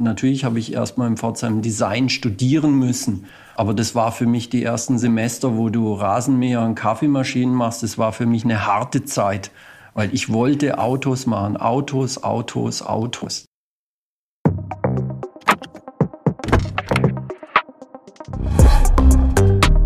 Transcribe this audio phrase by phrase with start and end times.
[0.00, 3.26] Natürlich habe ich erstmal im Pforzheim Design studieren müssen.
[3.54, 7.82] Aber das war für mich die ersten Semester, wo du Rasenmäher und Kaffeemaschinen machst.
[7.82, 9.50] Das war für mich eine harte Zeit,
[9.92, 11.58] weil ich wollte Autos machen.
[11.58, 13.44] Autos, Autos, Autos.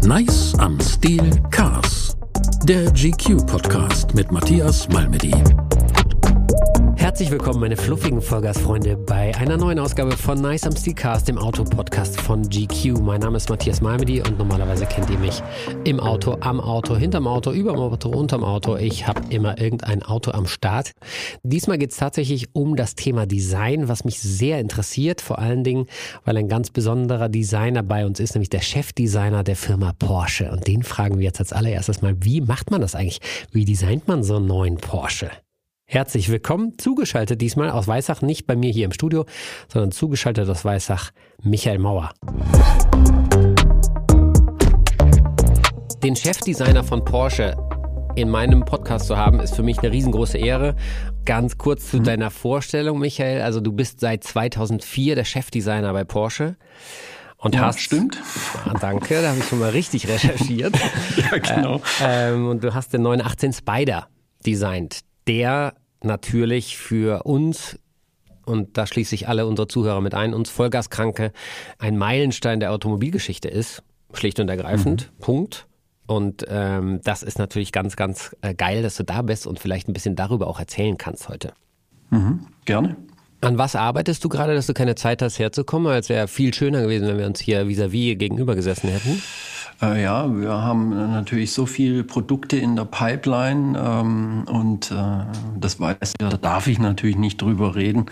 [0.06, 2.16] Nice am Stil Cars.
[2.62, 5.34] Der GQ Podcast mit Matthias Malmedy.
[7.14, 12.20] Herzlich willkommen, meine fluffigen Vollgasfreunde, bei einer neuen Ausgabe von Nice am Cast, dem Auto-Podcast
[12.20, 12.98] von GQ.
[13.00, 15.40] Mein Name ist Matthias Malmedy und normalerweise kennt ihr mich
[15.84, 18.74] im Auto, am Auto, hinterm Auto, überm Auto, unterm Auto.
[18.74, 20.90] Ich habe immer irgendein Auto am Start.
[21.44, 25.86] Diesmal geht es tatsächlich um das Thema Design, was mich sehr interessiert, vor allen Dingen,
[26.24, 30.50] weil ein ganz besonderer Designer bei uns ist, nämlich der Chefdesigner der Firma Porsche.
[30.50, 33.20] Und den fragen wir jetzt als allererstes mal, wie macht man das eigentlich?
[33.52, 35.30] Wie designt man so einen neuen Porsche?
[35.86, 39.26] Herzlich willkommen, zugeschaltet diesmal aus Weissach, nicht bei mir hier im Studio,
[39.68, 41.10] sondern zugeschaltet aus Weissach,
[41.42, 42.10] Michael Mauer.
[46.02, 47.54] Den Chefdesigner von Porsche
[48.16, 50.74] in meinem Podcast zu haben, ist für mich eine riesengroße Ehre.
[51.26, 52.04] Ganz kurz zu mhm.
[52.04, 53.42] deiner Vorstellung, Michael.
[53.42, 56.56] Also du bist seit 2004 der Chefdesigner bei Porsche.
[57.36, 58.22] Und ja, hast, stimmt.
[58.64, 60.74] Ah, danke, da habe ich schon mal richtig recherchiert.
[61.16, 61.82] ja, genau.
[62.00, 64.08] Äh, ähm, und du hast den 918 Spider
[64.46, 67.78] designt der natürlich für uns
[68.46, 71.32] und da schließe ich alle unsere Zuhörer mit ein, uns Vollgaskranke
[71.78, 75.10] ein Meilenstein der Automobilgeschichte ist, schlicht und ergreifend.
[75.14, 75.20] Mhm.
[75.20, 75.66] Punkt.
[76.06, 79.88] Und ähm, das ist natürlich ganz, ganz äh, geil, dass du da bist und vielleicht
[79.88, 81.54] ein bisschen darüber auch erzählen kannst heute.
[82.10, 82.96] Mhm, gerne.
[83.44, 85.92] An was arbeitest du gerade, dass du keine Zeit hast herzukommen?
[85.92, 89.22] Als wäre viel schöner gewesen, wenn wir uns hier vis-à-vis -vis gegenüber gesessen hätten.
[89.82, 94.94] Äh, ja, wir haben natürlich so viele Produkte in der Pipeline ähm, und äh,
[95.58, 98.06] das weiß ja, da darf ich natürlich nicht drüber reden.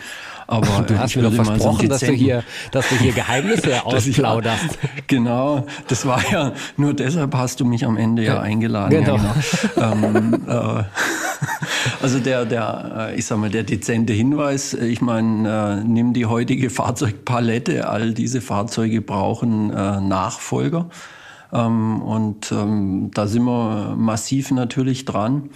[0.49, 4.79] Aber du hast mir doch versprochen, so dass du hier, dass du hier Geheimnisse ausplauderst.
[5.07, 9.05] genau, das war ja nur deshalb hast du mich am Ende ja, ja eingeladen.
[9.05, 9.17] Genau.
[9.17, 9.35] Ja,
[9.75, 10.17] genau.
[10.17, 10.83] ähm, äh,
[12.03, 14.75] also der, der, äh, ich sag mal, der dezente Hinweis.
[14.75, 17.89] Ich meine, äh, nimm die heutige Fahrzeugpalette.
[17.89, 20.89] All diese Fahrzeuge brauchen äh, Nachfolger.
[21.53, 25.51] Ähm, und ähm, da sind wir massiv natürlich dran.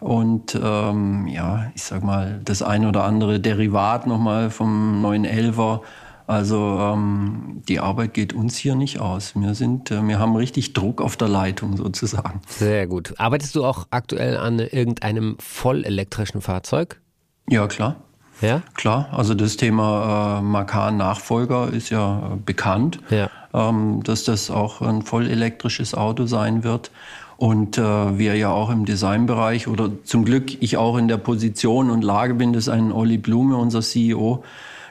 [0.00, 5.80] Und ähm, ja, ich sag mal, das ein oder andere Derivat nochmal vom 911er.
[6.28, 9.32] Also ähm, die Arbeit geht uns hier nicht aus.
[9.34, 12.42] Wir sind, äh, wir haben richtig Druck auf der Leitung sozusagen.
[12.46, 13.14] Sehr gut.
[13.16, 17.00] Arbeitest du auch aktuell an irgendeinem vollelektrischen Fahrzeug?
[17.48, 17.96] Ja, klar.
[18.42, 18.60] Ja?
[18.74, 23.30] Klar, also das Thema äh, Macan-Nachfolger ist ja äh, bekannt, ja.
[23.54, 26.90] Ähm, dass das auch ein vollelektrisches Auto sein wird.
[27.38, 31.90] Und äh, wir ja auch im Designbereich oder zum Glück ich auch in der Position
[31.90, 34.44] und Lage bin, dass ein Olli Blume, unser CEO,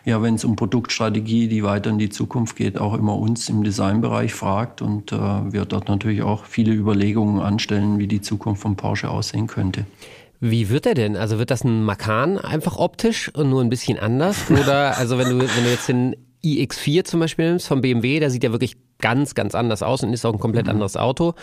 [0.08, 3.66] ja, wenn es um Produktstrategie, die weiter in die Zukunft geht, auch immer uns im
[3.66, 8.78] Designbereich fragt und äh, wir dort natürlich auch viele Überlegungen anstellen, wie die Zukunft von
[8.78, 9.86] Porsche aussehen könnte.
[10.40, 11.18] Wie wird er denn?
[11.18, 14.50] Also wird das ein Makan einfach optisch und nur ein bisschen anders?
[14.50, 18.32] Oder also wenn du, wenn du jetzt den iX4 zum Beispiel nimmst von BMW, der
[18.32, 20.72] sieht ja wirklich ganz, ganz anders aus und ist auch ein komplett mhm.
[20.72, 21.34] anderes Auto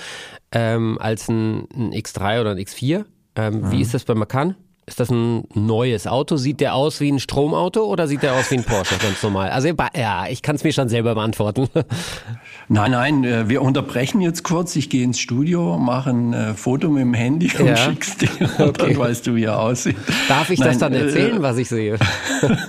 [0.52, 3.04] ähm, als ein, ein, X3 oder ein X4.
[3.36, 3.72] Ähm, mhm.
[3.72, 4.56] Wie ist das bei Macan?
[4.86, 6.36] Ist das ein neues Auto?
[6.36, 9.48] Sieht der aus wie ein Stromauto oder sieht der aus wie ein Porsche ganz normal?
[9.48, 11.68] Also ja, ich kann es mir schon selber beantworten.
[12.68, 14.74] Nein, nein, äh, wir unterbrechen jetzt kurz.
[14.76, 17.76] Ich gehe ins Studio, mache ein äh, Foto mit dem Handy und ja.
[17.76, 18.28] schick's dir.
[18.64, 18.94] Okay.
[18.94, 19.96] Dann weißt du, wie er aussieht.
[20.28, 21.98] Darf ich nein, das dann äh, erzählen, äh, was ich sehe?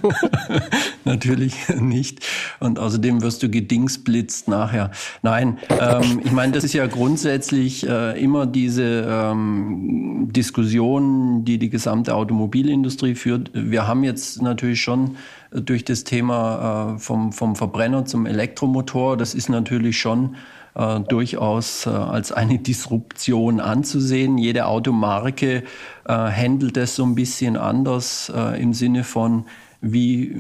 [1.06, 2.26] Natürlich nicht.
[2.60, 4.92] Und außerdem wirst du gedingsblitzt nachher.
[5.22, 11.70] Nein, ähm, ich meine, das ist ja grundsätzlich äh, immer diese ähm, Diskussion, die die
[11.70, 13.50] gesamte gesamte Automobilindustrie führt.
[13.54, 15.18] Wir haben jetzt natürlich schon
[15.52, 20.36] durch das Thema äh, vom, vom Verbrenner zum Elektromotor, das ist natürlich schon
[20.76, 24.38] äh, durchaus äh, als eine Disruption anzusehen.
[24.38, 25.64] Jede Automarke
[26.08, 29.46] äh, handelt das so ein bisschen anders äh, im Sinne von,
[29.82, 30.38] wie äh,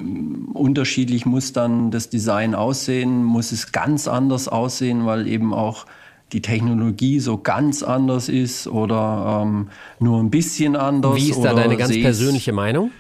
[0.53, 3.23] unterschiedlich muss dann das Design aussehen?
[3.23, 5.85] Muss es ganz anders aussehen, weil eben auch
[6.33, 9.69] die Technologie so ganz anders ist oder ähm,
[9.99, 11.15] nur ein bisschen anders.
[11.15, 12.91] Wie ist da deine ganz persönliche Meinung?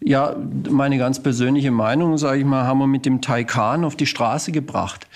[0.00, 0.34] Ja,
[0.68, 4.50] meine ganz persönliche Meinung, sage ich mal, haben wir mit dem Taycan auf die Straße
[4.50, 5.06] gebracht.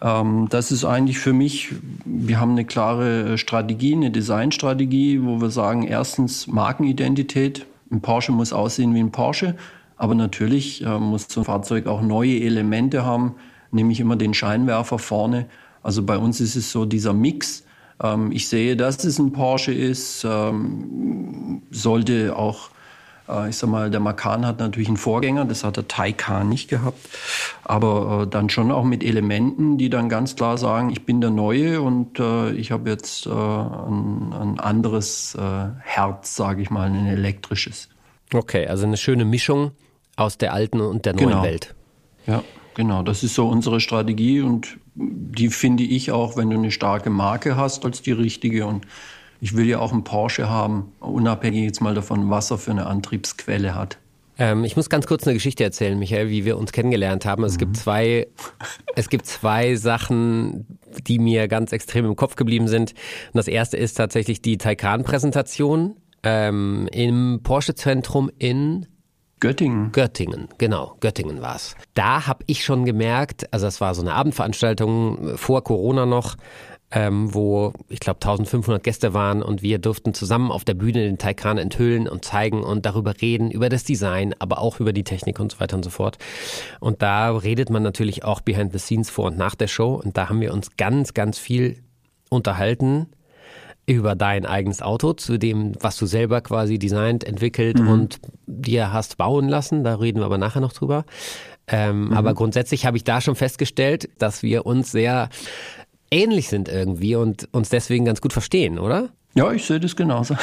[0.00, 1.74] Ähm, das ist eigentlich für mich,
[2.04, 7.66] wir haben eine klare Strategie, eine Designstrategie, wo wir sagen, erstens Markenidentität.
[7.90, 9.56] Ein Porsche muss aussehen wie ein Porsche,
[9.96, 13.34] aber natürlich äh, muss so ein Fahrzeug auch neue Elemente haben,
[13.72, 15.46] nämlich immer den Scheinwerfer vorne
[15.86, 17.64] also bei uns ist es so dieser Mix.
[18.02, 22.70] Ähm, ich sehe, dass es ein Porsche ist, ähm, sollte auch
[23.28, 26.68] Äh, ich sag mal, der Macan hat natürlich einen Vorgänger, das hat der Taycan nicht
[26.68, 26.98] gehabt,
[27.64, 31.30] aber äh, dann schon auch mit Elementen, die dann ganz klar sagen, ich bin der
[31.30, 35.40] Neue und äh, ich habe jetzt äh, ein, ein, anderes äh,
[35.80, 37.88] Herz, sage ich mal, ein elektrisches.
[38.32, 39.72] Okay, also eine schöne Mischung
[40.16, 41.42] aus der alten und der neuen genau.
[41.42, 41.74] Welt.
[42.26, 42.42] Ja,
[42.74, 43.02] genau.
[43.02, 47.56] Das ist so unsere Strategie und die finde ich auch, wenn du eine starke Marke
[47.56, 48.86] hast, als die richtige und
[49.40, 52.86] ich will ja auch einen Porsche haben, unabhängig jetzt mal davon, was er für eine
[52.86, 53.98] Antriebsquelle hat.
[54.38, 57.44] Ähm, ich muss ganz kurz eine Geschichte erzählen, Michael, wie wir uns kennengelernt haben.
[57.44, 57.58] Es mhm.
[57.58, 58.26] gibt zwei,
[58.96, 60.66] es gibt zwei Sachen,
[61.06, 62.92] die mir ganz extrem im Kopf geblieben sind.
[62.92, 68.86] Und das erste ist tatsächlich die Taycan-Präsentation ähm, im Porsche-Zentrum in
[69.38, 69.92] Göttingen.
[69.92, 71.76] Göttingen, genau, Göttingen war's.
[71.92, 76.36] Da habe ich schon gemerkt, also das war so eine Abendveranstaltung vor Corona noch,
[76.90, 81.18] ähm, wo ich glaube 1500 Gäste waren und wir durften zusammen auf der Bühne den
[81.18, 85.38] Taycan enthüllen und zeigen und darüber reden, über das Design, aber auch über die Technik
[85.38, 86.16] und so weiter und so fort.
[86.80, 90.16] Und da redet man natürlich auch behind the scenes vor und nach der Show und
[90.16, 91.82] da haben wir uns ganz, ganz viel
[92.30, 93.08] unterhalten
[93.86, 97.88] über dein eigenes Auto, zu dem, was du selber quasi designt, entwickelt mhm.
[97.88, 99.84] und dir hast bauen lassen.
[99.84, 101.04] Da reden wir aber nachher noch drüber.
[101.68, 102.12] Ähm, mhm.
[102.12, 105.28] Aber grundsätzlich habe ich da schon festgestellt, dass wir uns sehr
[106.10, 109.08] ähnlich sind irgendwie und uns deswegen ganz gut verstehen, oder?
[109.34, 110.34] Ja, ich sehe das genauso.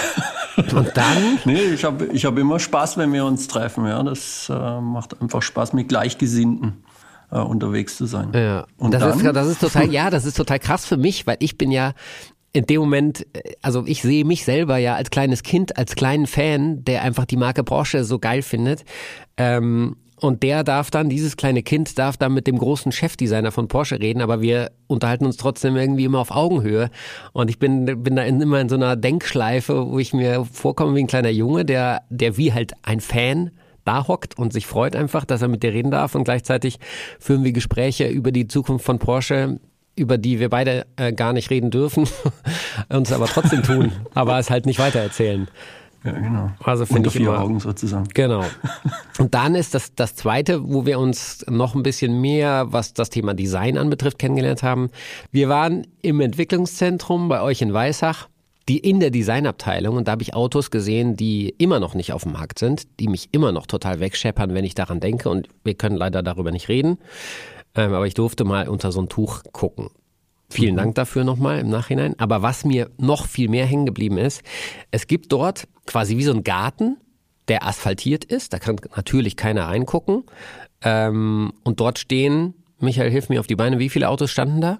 [0.58, 1.40] Und dann?
[1.46, 3.88] nee, ich habe ich hab immer Spaß, wenn wir uns treffen.
[3.88, 6.84] Ja, das äh, macht einfach Spaß, mit Gleichgesinnten
[7.32, 8.32] äh, unterwegs zu sein.
[8.34, 8.68] Ja.
[8.78, 9.20] Und das dann?
[9.20, 11.94] ist das ist total ja, das ist total krass für mich, weil ich bin ja
[12.54, 16.28] in dem Moment, äh, also ich sehe mich selber ja als kleines Kind, als kleinen
[16.28, 18.86] Fan, der einfach die Marke Porsche so geil findet.
[19.36, 23.68] Ähm, und der darf dann, dieses kleine Kind darf dann mit dem großen Chefdesigner von
[23.68, 26.92] Porsche reden, aber wir unterhalten uns trotzdem irgendwie immer auf Augenhöhe.
[27.34, 31.02] Und ich bin, bin da immer in so einer Denkschleife, wo ich mir vorkomme wie
[31.02, 33.52] ein kleiner Junge, der, der wie halt ein Fan
[33.84, 36.16] da hockt und sich freut einfach, dass er mit dir reden darf.
[36.16, 36.80] Und gleichzeitig
[37.20, 39.60] führen wir Gespräche über die Zukunft von Porsche,
[39.96, 42.08] über die wir beide äh, gar nicht reden dürfen,
[42.90, 45.48] uns aber trotzdem tun, aber es halt nicht weitererzählen.
[46.04, 46.52] Ja, genau.
[46.62, 48.06] Also finde ich vier immer, Augen sozusagen.
[48.14, 48.44] Genau.
[49.20, 53.10] Und dann ist das das zweite, wo wir uns noch ein bisschen mehr, was das
[53.10, 54.90] Thema Design anbetrifft, kennengelernt haben.
[55.32, 58.28] Wir waren im Entwicklungszentrum bei euch in Weissach,
[58.68, 62.24] die in der Designabteilung und da habe ich Autos gesehen, die immer noch nicht auf
[62.24, 65.74] dem Markt sind, die mich immer noch total wegscheppern, wenn ich daran denke und wir
[65.74, 66.98] können leider darüber nicht reden.
[67.76, 69.90] Ähm, aber ich durfte mal unter so ein Tuch gucken.
[70.50, 70.78] Vielen mhm.
[70.78, 72.16] Dank dafür nochmal im Nachhinein.
[72.20, 74.44] Aber was mir noch viel mehr hängen geblieben ist,
[74.92, 76.98] es gibt dort quasi wie so ein Garten,
[77.48, 78.54] der asphaltiert ist.
[78.54, 80.24] Da kann natürlich keiner reingucken.
[80.82, 84.78] Ähm, und dort stehen, Michael, hilf mir auf die Beine, wie viele Autos standen da?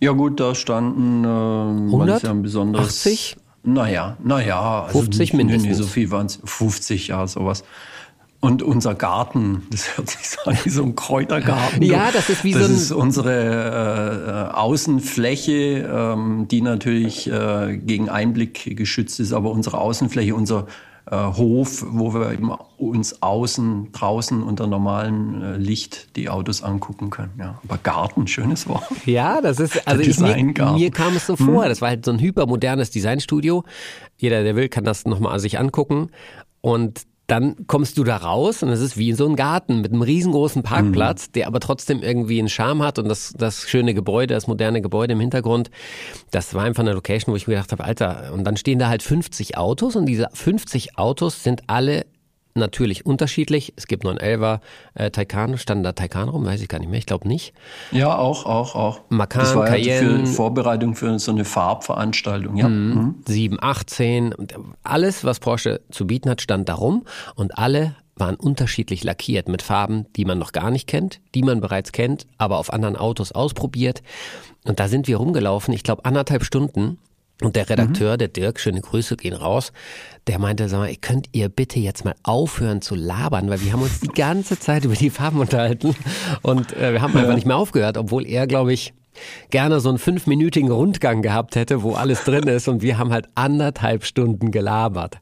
[0.00, 2.22] Ja gut, da standen äh, 100?
[2.22, 3.36] Ja ein besonderes, 80?
[3.62, 4.84] Naja, naja.
[4.84, 5.66] Also 50 mindestens.
[5.66, 6.38] Nee, so viel waren es.
[6.44, 7.64] 50, ja, sowas.
[8.44, 11.80] Und unser Garten, das hört sich so an wie so ein Kräutergarten.
[11.80, 12.72] Ja, das ist wie das so ein...
[12.72, 19.78] Das ist unsere äh, Außenfläche, ähm, die natürlich äh, gegen Einblick geschützt ist, aber unsere
[19.78, 20.66] Außenfläche, unser
[21.10, 27.08] äh, Hof, wo wir eben uns außen, draußen unter normalem äh, Licht die Autos angucken
[27.08, 27.32] können.
[27.38, 28.84] Ja, aber Garten, schönes Wort.
[29.06, 31.70] Ja, das ist, also ich, mir, mir kam es so vor, hm.
[31.70, 33.64] das war halt so ein hypermodernes Designstudio.
[34.18, 36.10] Jeder, der will, kann das nochmal sich angucken.
[36.60, 40.02] Und dann kommst du da raus und es ist wie so ein Garten mit einem
[40.02, 41.32] riesengroßen Parkplatz, mhm.
[41.32, 45.14] der aber trotzdem irgendwie einen Charme hat und das, das schöne Gebäude, das moderne Gebäude
[45.14, 45.70] im Hintergrund.
[46.30, 48.88] Das war einfach eine Location, wo ich mir gedacht habe, Alter, und dann stehen da
[48.88, 52.04] halt 50 Autos und diese 50 Autos sind alle
[52.54, 53.72] natürlich unterschiedlich.
[53.76, 54.60] Es gibt 911er
[54.94, 57.52] äh, Taycan, stand da Taycan rum, weiß ich gar nicht mehr, ich glaube nicht.
[57.90, 59.00] Ja, auch, auch, auch.
[59.08, 60.18] Macan, das war Cayenne.
[60.18, 62.68] Ja für Vorbereitung für so eine Farbveranstaltung, ja.
[62.68, 62.94] Mhm.
[62.94, 63.14] Mhm.
[63.26, 64.34] 718,
[64.82, 69.62] alles, was Porsche zu bieten hat, stand da rum und alle waren unterschiedlich lackiert mit
[69.62, 73.32] Farben, die man noch gar nicht kennt, die man bereits kennt, aber auf anderen Autos
[73.32, 74.02] ausprobiert.
[74.64, 76.98] Und da sind wir rumgelaufen, ich glaube anderthalb Stunden
[77.42, 78.18] und der Redakteur, mhm.
[78.18, 79.72] der Dirk, schöne Grüße gehen raus,
[80.26, 83.82] der meinte, sag mal, könnt ihr bitte jetzt mal aufhören zu labern, weil wir haben
[83.82, 85.94] uns die ganze Zeit über die Farben unterhalten
[86.42, 87.20] und äh, wir haben ja.
[87.20, 88.94] einfach nicht mehr aufgehört, obwohl er, glaube ich,
[89.50, 93.28] gerne so einen fünfminütigen Rundgang gehabt hätte, wo alles drin ist und wir haben halt
[93.34, 95.18] anderthalb Stunden gelabert.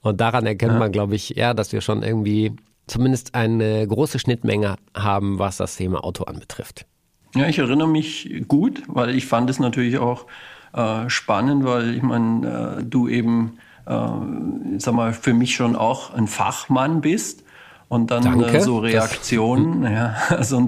[0.00, 0.78] Und daran erkennt ja.
[0.78, 2.52] man, glaube ich, ja, dass wir schon irgendwie
[2.86, 6.86] zumindest eine große Schnittmenge haben, was das Thema Auto anbetrifft.
[7.34, 10.26] Ja, ich erinnere mich gut, weil ich fand es natürlich auch
[10.76, 16.14] äh, spannend, weil ich meine, äh, du eben, äh, sag mal, für mich schon auch
[16.14, 17.44] ein Fachmann bist.
[17.88, 18.60] Und dann Danke.
[18.60, 19.92] so Reaktionen, das,
[20.30, 20.66] ja, so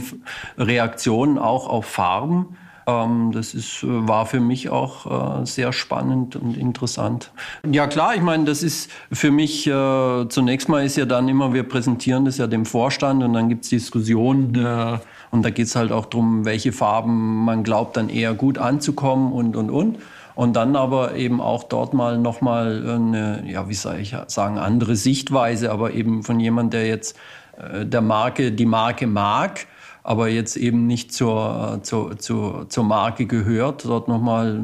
[0.56, 6.56] Reaktionen auch auf Farben Ähm, das ist, war für mich auch äh, sehr spannend und
[6.56, 7.32] interessant.
[7.70, 11.52] Ja klar, ich meine, das ist für mich, äh, zunächst mal ist ja dann immer,
[11.52, 14.54] wir präsentieren das ja dem Vorstand und dann gibt's Diskussionen.
[14.54, 14.98] Äh,
[15.30, 19.56] und da geht's halt auch drum, welche Farben man glaubt dann eher gut anzukommen und,
[19.56, 19.98] und, und.
[20.34, 24.94] Und dann aber eben auch dort mal nochmal eine, ja, wie soll ich sagen, andere
[24.94, 27.16] Sichtweise, aber eben von jemand, der jetzt
[27.56, 29.66] äh, der Marke, die Marke mag
[30.08, 34.58] aber jetzt eben nicht zur, zur, zur, zur Marke gehört, dort nochmal,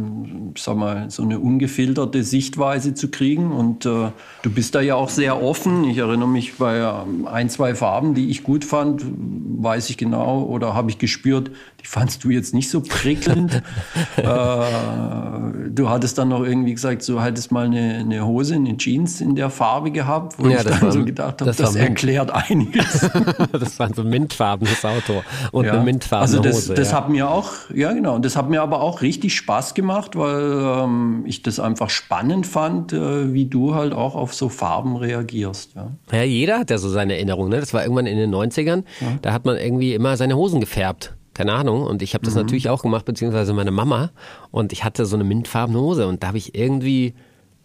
[0.57, 3.53] sag mal, so eine ungefilterte Sichtweise zu kriegen.
[3.53, 4.11] Und äh,
[4.41, 5.85] du bist da ja auch sehr offen.
[5.85, 10.45] Ich erinnere mich bei ähm, ein, zwei Farben, die ich gut fand, weiß ich genau
[10.45, 11.51] oder habe ich gespürt,
[11.85, 13.63] die fandst du jetzt nicht so prickelnd.
[14.17, 19.21] äh, du hattest dann noch irgendwie gesagt, du hattest mal eine, eine Hose, eine Jeans
[19.21, 22.31] in der Farbe gehabt, wo ja, ich dann war, so gedacht habe, das, das erklärt
[22.31, 23.11] einiges.
[23.53, 25.23] das war so ein mintfarbenes Auto
[25.53, 25.75] und ja.
[25.75, 26.75] eine mintfarbene also das, Hose.
[26.75, 26.97] Das ja.
[26.97, 31.25] hat mir auch, ja genau, das hat mir aber auch richtig Spaß gemacht, weil ähm,
[31.27, 35.75] ich das einfach spannend fand, äh, wie du halt auch auf so Farben reagierst.
[35.75, 37.51] Ja, ja jeder hat ja so seine Erinnerung.
[37.51, 37.61] Ne?
[37.61, 38.85] Das war irgendwann in den 90ern,
[39.21, 41.83] da hat man irgendwie immer seine Hosen gefärbt keine Ahnung.
[41.83, 42.43] Und ich habe das mhm.
[42.43, 44.11] natürlich auch gemacht, beziehungsweise meine Mama.
[44.51, 47.15] Und ich hatte so eine mintfarbene Hose und da habe ich irgendwie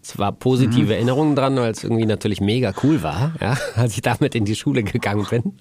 [0.02, 0.92] zwar positive mhm.
[0.92, 4.56] Erinnerungen dran, weil es irgendwie natürlich mega cool war, ja, als ich damit in die
[4.56, 5.44] Schule gegangen bin.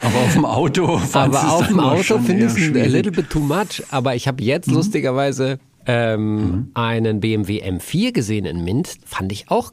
[0.00, 3.40] aber auf dem Auto Aber auf dem Auto finde ich es a little bit too
[3.40, 3.82] much.
[3.90, 4.74] Aber ich habe jetzt mhm.
[4.74, 6.70] lustigerweise ähm, mhm.
[6.74, 8.96] einen BMW M4 gesehen in Mint.
[9.04, 9.72] Fand ich auch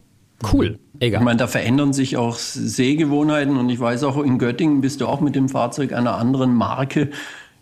[0.52, 0.80] cool.
[1.00, 1.22] Egal.
[1.22, 5.08] Ich meine, da verändern sich auch Sehgewohnheiten und ich weiß auch, in Göttingen bist du
[5.08, 7.10] auch mit dem Fahrzeug einer anderen Marke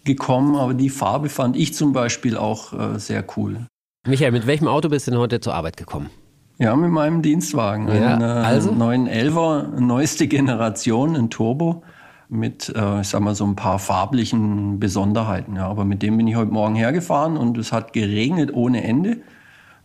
[0.03, 3.67] gekommen, aber die Farbe fand ich zum Beispiel auch äh, sehr cool.
[4.07, 6.09] Michael, mit welchem Auto bist du denn heute zur Arbeit gekommen?
[6.57, 7.87] Ja, mit meinem Dienstwagen.
[7.87, 8.71] Ja, ein äh, also?
[8.71, 11.83] 911er, neueste Generation, ein Turbo
[12.29, 15.55] mit, äh, ich sag mal, so ein paar farblichen Besonderheiten.
[15.55, 19.17] Ja, aber mit dem bin ich heute Morgen hergefahren und es hat geregnet ohne Ende.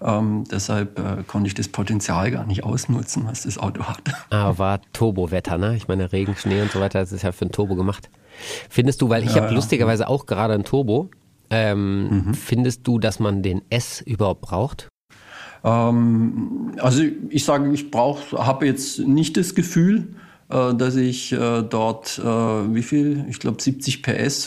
[0.01, 4.03] Ähm, deshalb äh, konnte ich das Potenzial gar nicht ausnutzen, was das Auto hat.
[4.31, 5.77] Aber ah, war Turbowetter, ne?
[5.77, 8.11] Ich meine, Regen, Schnee und so weiter, das ist ja für ein Turbo gemacht.
[8.69, 9.53] Findest du, weil ich ja, habe ja.
[9.53, 11.09] lustigerweise auch gerade ein Turbo,
[11.49, 12.35] ähm, mhm.
[12.35, 14.89] findest du, dass man den S überhaupt braucht?
[15.65, 20.15] Ähm, also ich sage, ich brauche, habe jetzt nicht das Gefühl,
[20.51, 24.45] äh, dass ich äh, dort, äh, wie viel, ich glaube 70 PS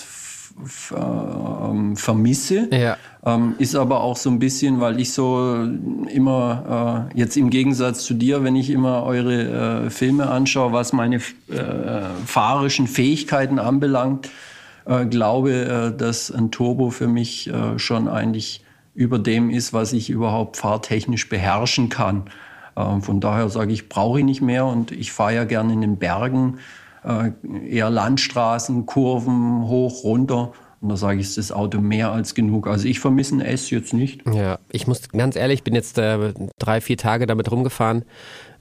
[0.95, 2.67] ähm, vermisse.
[2.71, 2.97] Ja.
[3.25, 5.67] Ähm, ist aber auch so ein bisschen, weil ich so
[6.13, 10.93] immer, äh, jetzt im Gegensatz zu dir, wenn ich immer eure äh, Filme anschaue, was
[10.93, 11.21] meine äh,
[12.25, 14.29] fahrischen Fähigkeiten anbelangt,
[14.85, 18.63] äh, glaube, äh, dass ein Turbo für mich äh, schon eigentlich
[18.95, 22.23] über dem ist, was ich überhaupt fahrtechnisch beherrschen kann.
[22.75, 25.81] Ähm, von daher sage ich, brauche ich nicht mehr und ich fahre ja gerne in
[25.81, 26.59] den Bergen,
[27.03, 27.31] äh,
[27.67, 30.53] eher Landstraßen, Kurven, hoch, runter.
[30.81, 32.67] Und da sage ich, ist das Auto mehr als genug.
[32.67, 34.21] Also ich vermisse ein S jetzt nicht.
[34.33, 38.05] Ja, ich muss ganz ehrlich, ich bin jetzt äh, drei, vier Tage damit rumgefahren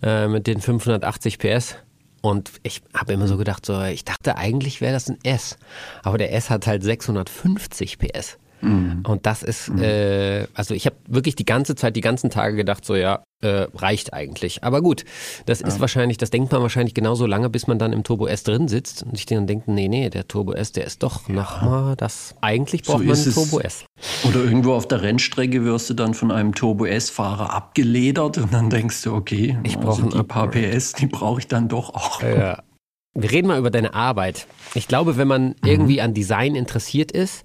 [0.03, 1.77] äh, mit den 580 PS.
[2.21, 5.57] Und ich habe immer so gedacht, so, ich dachte eigentlich wäre das ein S.
[6.03, 8.39] Aber der S hat halt 650 PS.
[8.61, 9.05] Mhm.
[9.07, 9.83] Und das ist, mhm.
[9.83, 13.67] äh, also ich habe wirklich die ganze Zeit, die ganzen Tage gedacht, so ja, äh,
[13.75, 14.65] reicht eigentlich.
[14.65, 15.05] Aber gut,
[15.47, 15.69] das ja.
[15.69, 18.69] ist wahrscheinlich, das denkt man wahrscheinlich genauso lange, bis man dann im Turbo S drin
[18.69, 21.35] sitzt und sich dann denkt, nee, nee, der Turbo S, der ist doch ja.
[21.35, 23.85] nochmal das, eigentlich braucht so man einen Turbo S.
[24.25, 28.71] Oder irgendwo auf der Rennstrecke wirst du dann von einem Turbo S-Fahrer abgeledert und dann
[28.71, 32.23] denkst du, okay, ich also die paar PS, die brauche ich dann doch auch.
[32.23, 32.63] Ja.
[33.15, 34.47] Wir reden mal über deine Arbeit.
[34.75, 35.55] Ich glaube, wenn man mhm.
[35.63, 37.45] irgendwie an Design interessiert ist,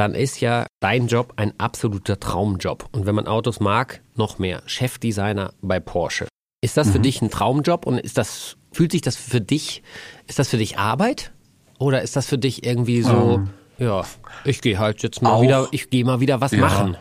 [0.00, 2.88] dann ist ja dein Job ein absoluter Traumjob.
[2.90, 4.62] Und wenn man Autos mag, noch mehr.
[4.64, 6.26] Chefdesigner bei Porsche.
[6.62, 6.92] Ist das mhm.
[6.92, 9.82] für dich ein Traumjob und ist das, fühlt sich das für dich,
[10.26, 11.32] ist das für dich Arbeit?
[11.78, 14.02] Oder ist das für dich irgendwie so, ähm, ja,
[14.46, 16.96] ich gehe halt jetzt mal auch, wieder, ich gehe mal wieder was ja, machen.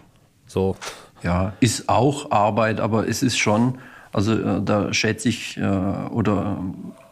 [0.45, 0.75] So.
[1.23, 3.77] Ja, ist auch Arbeit, aber es ist schon,
[4.11, 6.61] also äh, da schätze ich äh, oder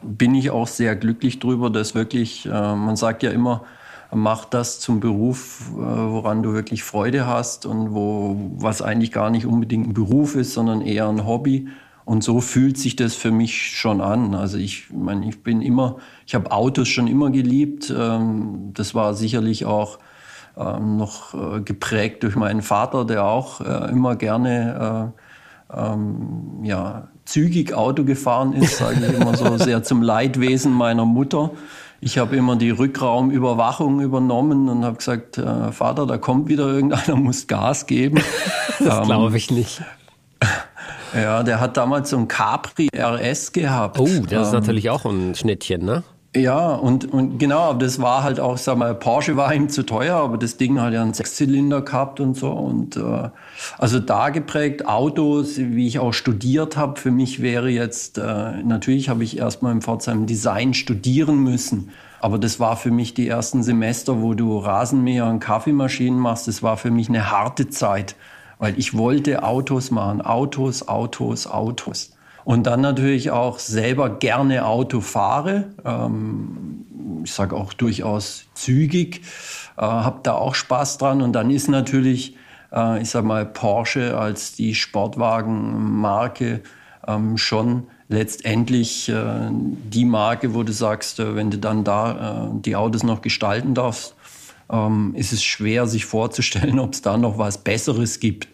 [0.04, 3.64] bin ich auch sehr glücklich drüber, dass wirklich, äh, man sagt ja immer,
[4.14, 9.30] mach das zum Beruf, äh, woran du wirklich Freude hast und wo, was eigentlich gar
[9.30, 11.68] nicht unbedingt ein Beruf ist, sondern eher ein Hobby.
[12.06, 14.34] Und so fühlt sich das für mich schon an.
[14.34, 17.94] Also ich meine, ich bin immer, ich habe Autos schon immer geliebt.
[17.96, 20.00] Ähm, das war sicherlich auch
[20.56, 25.14] ähm, noch äh, geprägt durch meinen Vater, der auch äh, immer gerne
[25.74, 31.52] ähm, ja, zügig Auto gefahren ist, sage ich immer so, sehr zum Leidwesen meiner Mutter.
[32.00, 37.16] Ich habe immer die Rückraumüberwachung übernommen und habe gesagt, äh, Vater, da kommt wieder irgendeiner,
[37.20, 38.22] muss Gas geben.
[38.80, 39.82] das ähm, glaube ich nicht.
[41.16, 43.98] Ja, der hat damals so ein Capri RS gehabt.
[43.98, 46.04] Oh, das ist ähm, natürlich auch ein Schnittchen, ne?
[46.38, 50.18] Ja, und, und genau, das war halt auch, sag mal, Porsche war ihm zu teuer,
[50.18, 52.52] aber das Ding hat ja einen Sechszylinder gehabt und so.
[52.52, 53.30] Und äh,
[53.80, 59.10] also da geprägt, Autos, wie ich auch studiert habe, für mich wäre jetzt, äh, natürlich
[59.10, 61.90] habe ich erstmal im Pforzheim Design studieren müssen.
[62.20, 66.62] Aber das war für mich die ersten Semester, wo du Rasenmäher und Kaffeemaschinen machst, das
[66.62, 68.16] war für mich eine harte Zeit,
[68.60, 72.17] weil ich wollte Autos machen, Autos, Autos, Autos.
[72.48, 75.66] Und dann natürlich auch selber gerne Auto fahre.
[75.84, 76.86] Ähm,
[77.26, 79.20] ich sage auch durchaus zügig,
[79.76, 81.22] äh, habe da auch Spaß dran.
[81.22, 82.38] Und dann ist natürlich,
[82.72, 86.62] äh, ich sag mal, Porsche als die Sportwagenmarke
[87.06, 92.62] ähm, schon letztendlich äh, die Marke, wo du sagst, äh, wenn du dann da äh,
[92.62, 94.16] die Autos noch gestalten darfst,
[94.72, 98.48] ähm, ist es schwer, sich vorzustellen, ob es da noch was Besseres gibt.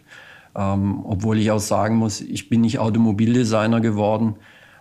[0.56, 4.36] Ähm, obwohl ich auch sagen muss, ich bin nicht Automobildesigner geworden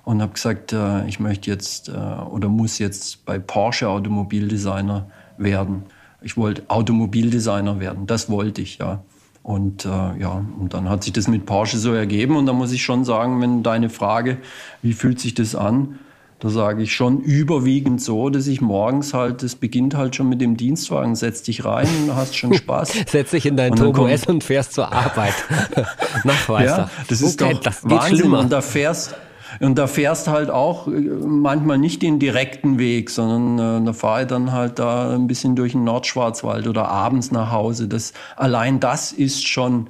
[0.05, 5.83] und habe gesagt, äh, ich möchte jetzt äh, oder muss jetzt bei Porsche Automobildesigner werden.
[6.21, 9.03] Ich wollte Automobildesigner werden, das wollte ich, ja.
[9.41, 12.71] Und äh, ja, und dann hat sich das mit Porsche so ergeben und da muss
[12.71, 14.37] ich schon sagen, wenn deine Frage,
[14.81, 15.99] wie fühlt sich das an,
[16.43, 20.41] da sage ich schon überwiegend so, dass ich morgens halt, es beginnt halt schon mit
[20.41, 22.91] dem Dienstwagen, setz dich rein und hast schon Spaß.
[23.07, 25.35] setz dich in dein Turbo S und fährst zur Arbeit.
[26.25, 26.65] Nachweis.
[26.65, 28.17] Ja, das ist okay, doch das Wahnsinn.
[28.17, 28.39] Schlimmer.
[28.39, 29.15] Und da fährst,
[29.61, 34.23] und da fährst halt auch äh, manchmal nicht den direkten Weg, sondern äh, da fahre
[34.23, 37.87] ich dann halt da ein bisschen durch den Nordschwarzwald oder abends nach Hause.
[37.87, 39.87] Das, allein das ist schon,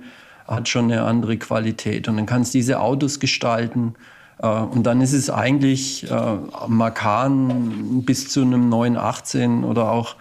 [0.48, 2.08] hat schon eine andere Qualität.
[2.08, 3.96] Und dann kannst du diese Autos gestalten.
[4.40, 6.38] Äh, und dann ist es eigentlich äh,
[6.68, 10.16] Makan bis zu einem 918 oder auch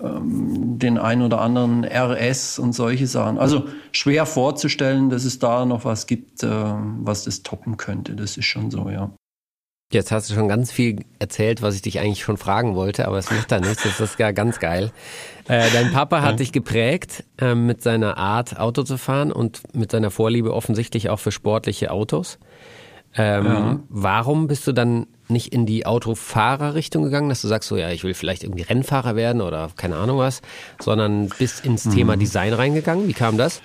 [0.00, 3.38] ähm, den ein oder anderen RS und solche Sachen.
[3.38, 8.14] Also schwer vorzustellen, dass es da noch was gibt, äh, was das toppen könnte.
[8.14, 9.10] Das ist schon so, ja.
[9.90, 13.16] Jetzt hast du schon ganz viel erzählt, was ich dich eigentlich schon fragen wollte, aber
[13.16, 13.84] es macht da nichts.
[13.84, 14.92] Das ist ja ganz geil.
[15.48, 16.36] Äh, dein Papa hat ja.
[16.36, 21.18] dich geprägt äh, mit seiner Art, Auto zu fahren und mit seiner Vorliebe offensichtlich auch
[21.18, 22.38] für sportliche Autos.
[23.14, 23.80] Ähm, ja.
[23.88, 28.04] Warum bist du dann nicht in die Autofahrerrichtung gegangen, dass du sagst, so ja, ich
[28.04, 30.40] will vielleicht irgendwie Rennfahrer werden oder keine Ahnung was,
[30.80, 31.90] sondern bist ins mhm.
[31.90, 33.08] Thema Design reingegangen?
[33.08, 33.60] Wie kam das?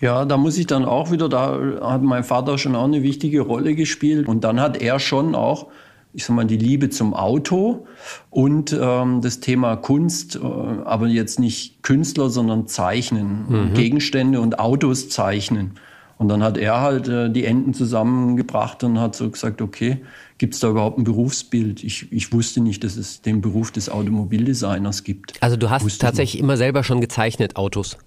[0.00, 3.40] Ja, da muss ich dann auch wieder, da hat mein Vater schon auch eine wichtige
[3.40, 5.68] Rolle gespielt und dann hat er schon auch
[6.16, 7.86] ich sag mal, die Liebe zum Auto
[8.30, 13.74] und ähm, das Thema Kunst, äh, aber jetzt nicht Künstler, sondern Zeichnen, mhm.
[13.74, 15.72] Gegenstände und Autos zeichnen.
[16.18, 20.02] Und dann hat er halt äh, die Enden zusammengebracht und hat so gesagt, okay,
[20.38, 21.84] gibt es da überhaupt ein Berufsbild?
[21.84, 25.34] Ich, ich wusste nicht, dass es den Beruf des Automobildesigners gibt.
[25.42, 27.98] Also du hast wusste tatsächlich immer selber schon gezeichnet, Autos?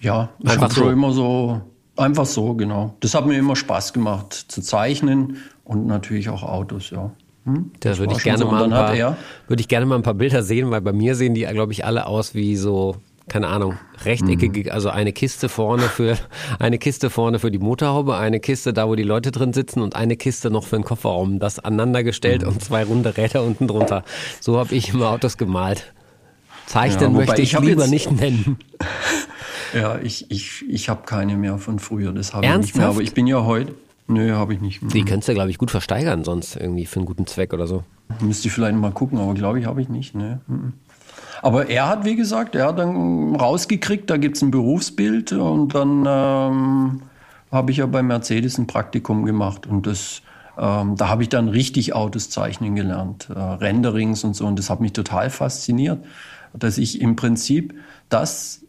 [0.00, 0.88] Ja, einfach so.
[0.88, 1.60] immer so,
[1.96, 2.94] einfach so, genau.
[3.00, 7.10] Das hat mir immer Spaß gemacht, zu zeichnen und natürlich auch Autos, ja.
[7.44, 7.70] Hm?
[7.80, 8.50] Da würde ich, gerne so.
[8.50, 9.16] mal ein paar,
[9.48, 11.84] würde ich gerne mal ein paar Bilder sehen, weil bei mir sehen die, glaube ich,
[11.84, 12.96] alle aus wie so
[13.30, 14.70] keine Ahnung, rechteckige, mhm.
[14.72, 16.18] also eine Kiste vorne für
[16.58, 19.96] eine Kiste vorne für die Motorhaube, eine Kiste da, wo die Leute drin sitzen und
[19.96, 21.38] eine Kiste noch für den Kofferraum.
[21.38, 22.48] Das aneinandergestellt mhm.
[22.48, 24.04] und zwei runde Räder unten drunter.
[24.40, 25.94] So habe ich immer Autos gemalt.
[26.66, 28.58] Zeichnen ja, möchte ich, ich lieber nicht nennen.
[29.72, 32.12] Ja, ich, ich, ich habe keine mehr von früher.
[32.12, 32.88] Das habe ich nicht mehr.
[32.88, 33.72] Aber ich bin ja heute.
[34.08, 34.80] Nö, habe ich nicht.
[34.92, 37.84] Die könntest du, glaube ich, gut versteigern, sonst irgendwie für einen guten Zweck oder so.
[38.18, 40.16] Müsste ich vielleicht mal gucken, aber glaube ich, habe ich nicht.
[40.16, 40.40] Ne.
[41.42, 45.74] Aber er hat, wie gesagt, er hat dann rausgekriegt, da gibt es ein Berufsbild und
[45.74, 47.02] dann ähm,
[47.50, 50.22] habe ich ja bei Mercedes ein Praktikum gemacht und das,
[50.58, 54.68] ähm, da habe ich dann richtig Autos zeichnen gelernt, äh, Renderings und so und das
[54.68, 56.04] hat mich total fasziniert,
[56.52, 57.74] dass ich im Prinzip
[58.08, 58.60] das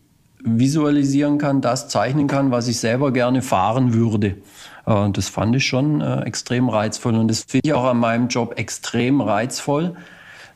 [0.43, 4.37] visualisieren kann, das zeichnen kann, was ich selber gerne fahren würde.
[4.85, 8.29] Äh, das fand ich schon äh, extrem reizvoll und das finde ich auch an meinem
[8.29, 9.95] Job extrem reizvoll,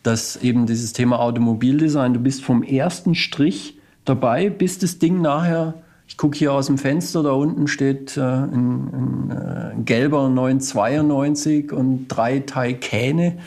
[0.05, 5.73] dass eben dieses Thema Automobildesign, du bist vom ersten Strich dabei, bis das Ding nachher,
[6.07, 10.29] ich gucke hier aus dem Fenster, da unten steht äh, ein, ein, äh, ein, gelber
[10.29, 13.39] 992 und drei Taycane.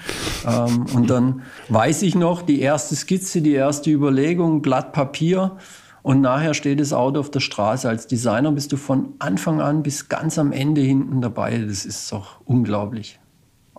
[0.45, 5.57] Ähm, und dann weiß ich noch, die erste Skizze, die erste Überlegung, Blatt Papier.
[6.03, 7.89] Und nachher steht das Auto auf der Straße.
[7.89, 11.59] Als Designer bist du von Anfang an bis ganz am Ende hinten dabei.
[11.59, 13.21] Das ist doch unglaublich.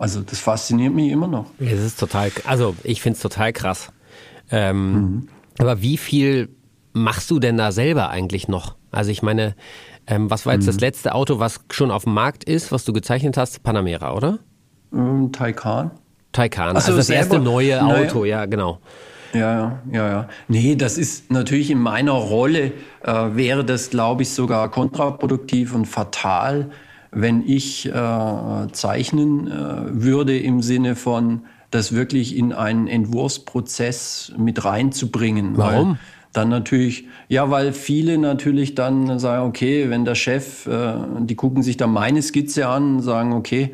[0.00, 1.44] Also das fasziniert mich immer noch.
[1.58, 3.92] Es ist total, also ich finde es total krass.
[4.50, 5.28] Ähm, mhm.
[5.58, 6.48] Aber wie viel
[6.94, 8.76] machst du denn da selber eigentlich noch?
[8.90, 9.54] Also ich meine,
[10.06, 10.68] ähm, was war jetzt mhm.
[10.68, 13.62] das letzte Auto, was schon auf dem Markt ist, was du gezeichnet hast?
[13.62, 14.38] Panamera, oder?
[14.90, 15.90] Ähm, Taycan.
[16.32, 18.40] Taycan, also das erste neue Auto, naja.
[18.40, 18.78] ja, genau.
[19.34, 20.28] Ja, ja, ja.
[20.48, 25.84] Nee, das ist natürlich in meiner Rolle, äh, wäre das, glaube ich, sogar kontraproduktiv und
[25.84, 26.70] fatal,
[27.12, 27.92] wenn ich äh,
[28.72, 29.52] zeichnen äh,
[29.90, 35.56] würde im Sinne von das wirklich in einen Entwurfsprozess mit reinzubringen.
[35.56, 35.98] Warum?
[36.32, 41.62] dann natürlich, ja, weil viele natürlich dann sagen, okay, wenn der Chef, äh, die gucken
[41.62, 43.72] sich dann meine Skizze an, sagen, okay,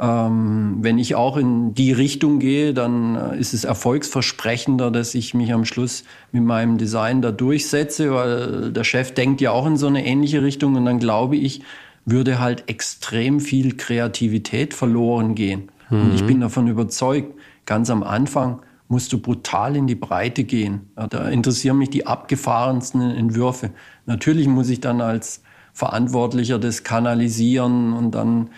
[0.00, 5.34] ähm, wenn ich auch in die Richtung gehe, dann äh, ist es erfolgsversprechender, dass ich
[5.34, 9.76] mich am Schluss mit meinem Design da durchsetze, weil der Chef denkt ja auch in
[9.76, 11.62] so eine ähnliche Richtung und dann glaube ich,
[12.10, 15.70] würde halt extrem viel Kreativität verloren gehen.
[15.90, 16.00] Mhm.
[16.00, 16.26] Und ich mhm.
[16.26, 17.34] bin davon überzeugt,
[17.66, 20.90] ganz am Anfang musst du brutal in die Breite gehen.
[21.10, 23.70] Da interessieren mich die abgefahrensten Entwürfe.
[24.06, 25.42] Natürlich muss ich dann als
[25.74, 28.48] Verantwortlicher das kanalisieren und dann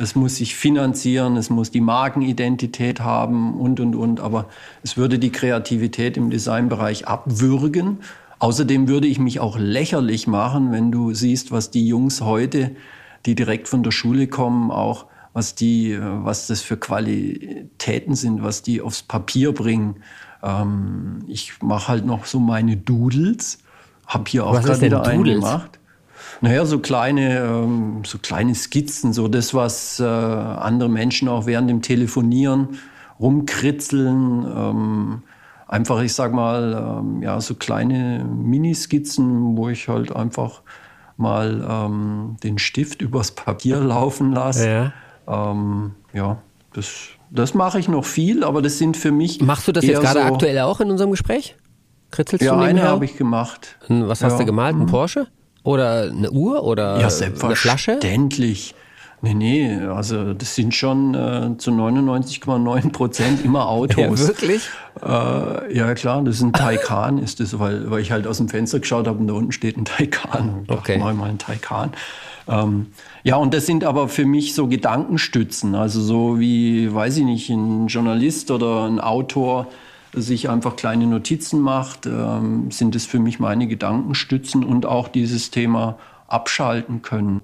[0.00, 4.20] es muss sich finanzieren, es muss die Markenidentität haben und, und, und.
[4.20, 4.46] Aber
[4.84, 7.98] es würde die Kreativität im Designbereich abwürgen.
[8.38, 12.76] Außerdem würde ich mich auch lächerlich machen, wenn du siehst, was die Jungs heute,
[13.26, 18.62] die direkt von der Schule kommen, auch was die, was das für Qualitäten sind, was
[18.62, 19.96] die aufs Papier bringen.
[20.42, 23.58] Ähm, ich mache halt noch so meine Doodles,
[24.06, 25.78] habe hier auch gerade wieder einen gemacht.
[26.40, 31.68] Naja, so kleine, ähm, so kleine Skizzen, so das, was äh, andere Menschen auch während
[31.68, 32.78] dem Telefonieren
[33.18, 34.44] rumkritzeln.
[34.44, 35.22] Ähm,
[35.66, 40.62] einfach, ich sag mal, ähm, ja, so kleine Miniskizzen, wo ich halt einfach
[41.18, 44.92] mal ähm, den Stift übers Papier laufen lasse.
[45.26, 46.38] Ja, ähm, ja
[46.72, 49.40] das, das mache ich noch viel, aber das sind für mich.
[49.40, 51.56] Machst du das jetzt gerade so, aktuell auch in unserem Gespräch?
[52.10, 53.76] Kritzelst ja, du eine habe ich gemacht.
[53.88, 54.38] Was hast ja.
[54.38, 54.76] du gemalt?
[54.76, 54.86] Ein mhm.
[54.86, 55.26] Porsche?
[55.62, 57.98] Oder eine Uhr oder ja, eine Flasche?
[57.98, 58.74] Selbstverständlich.
[59.20, 63.96] Nee, nee, also das sind schon äh, zu 99,9 Prozent immer Autos.
[64.20, 64.68] ja, wirklich?
[65.02, 68.48] Äh, ja, klar, das ist ein Taycan, ist das, weil, weil ich halt aus dem
[68.48, 70.62] Fenster geschaut habe und da unten steht ein Taycan.
[70.64, 70.98] Ich okay.
[70.98, 71.92] Dachte, mal ein Taycan.
[72.46, 72.86] Ähm,
[73.24, 75.74] ja, und das sind aber für mich so Gedankenstützen.
[75.74, 79.66] Also so wie, weiß ich nicht, ein Journalist oder ein Autor
[80.14, 85.50] sich einfach kleine Notizen macht, ähm, sind es für mich meine Gedankenstützen und auch dieses
[85.50, 87.42] Thema abschalten können.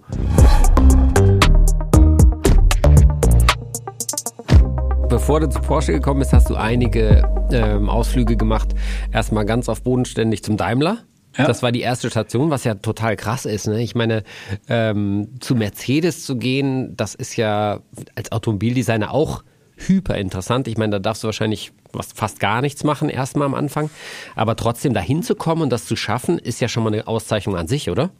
[5.15, 7.23] Bevor du zu Porsche gekommen bist, hast du einige
[7.53, 8.75] ähm, Ausflüge gemacht.
[9.13, 11.05] Erstmal ganz auf bodenständig zum Daimler.
[11.39, 11.47] Ja.
[11.47, 13.69] Das war die erste Station, was ja total krass ist.
[13.69, 13.81] Ne?
[13.81, 14.25] Ich meine,
[14.69, 17.79] ähm, zu Mercedes zu gehen, das ist ja
[18.17, 19.45] als Automobildesigner auch
[19.77, 20.67] hyper interessant.
[20.67, 23.91] Ich meine, da darfst du wahrscheinlich was, fast gar nichts machen, erstmal am Anfang.
[24.35, 27.57] Aber trotzdem dahin zu kommen und das zu schaffen, ist ja schon mal eine Auszeichnung
[27.57, 28.11] an sich, oder?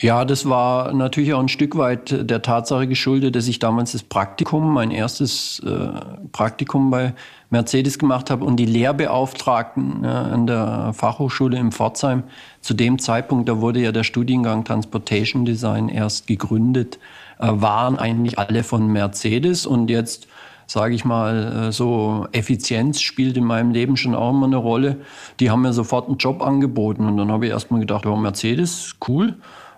[0.00, 4.04] Ja, das war natürlich auch ein Stück weit der Tatsache geschuldet, dass ich damals das
[4.04, 5.88] Praktikum, mein erstes äh,
[6.30, 7.14] Praktikum bei
[7.50, 12.22] Mercedes gemacht habe und die Lehrbeauftragten äh, an der Fachhochschule in Pforzheim.
[12.60, 17.00] Zu dem Zeitpunkt, da wurde ja der Studiengang Transportation Design erst gegründet,
[17.40, 20.28] äh, waren eigentlich alle von Mercedes und jetzt
[20.68, 24.98] sage ich mal, äh, so Effizienz spielt in meinem Leben schon auch immer eine Rolle.
[25.40, 28.94] Die haben mir sofort einen Job angeboten und dann habe ich erstmal gedacht, oh, Mercedes,
[29.08, 29.34] cool,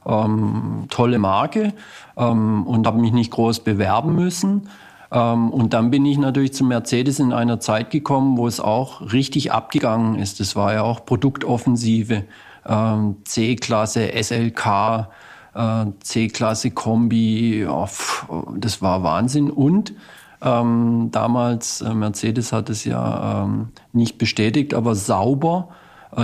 [0.06, 1.74] ähm, tolle Marke
[2.16, 4.68] ähm, und habe mich nicht groß bewerben müssen.
[5.12, 9.12] Ähm, und dann bin ich natürlich zu Mercedes in einer Zeit gekommen, wo es auch
[9.12, 10.40] richtig abgegangen ist.
[10.40, 12.24] Das war ja auch Produktoffensive,
[12.66, 15.08] ähm, C-Klasse, SLK,
[15.54, 19.50] äh, C-Klasse Kombi, oh, pff, das war Wahnsinn.
[19.50, 19.94] Und
[20.42, 25.68] ähm, damals, äh, Mercedes hat es ja ähm, nicht bestätigt, aber sauber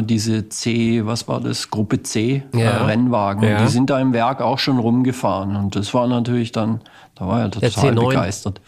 [0.03, 2.71] diese C, was war das, Gruppe C äh, ja.
[2.71, 3.49] äh, Rennwagen.
[3.49, 3.63] Ja.
[3.63, 6.81] Die sind da im Werk auch schon rumgefahren und das war natürlich dann,
[7.15, 8.61] da war er total begeistert.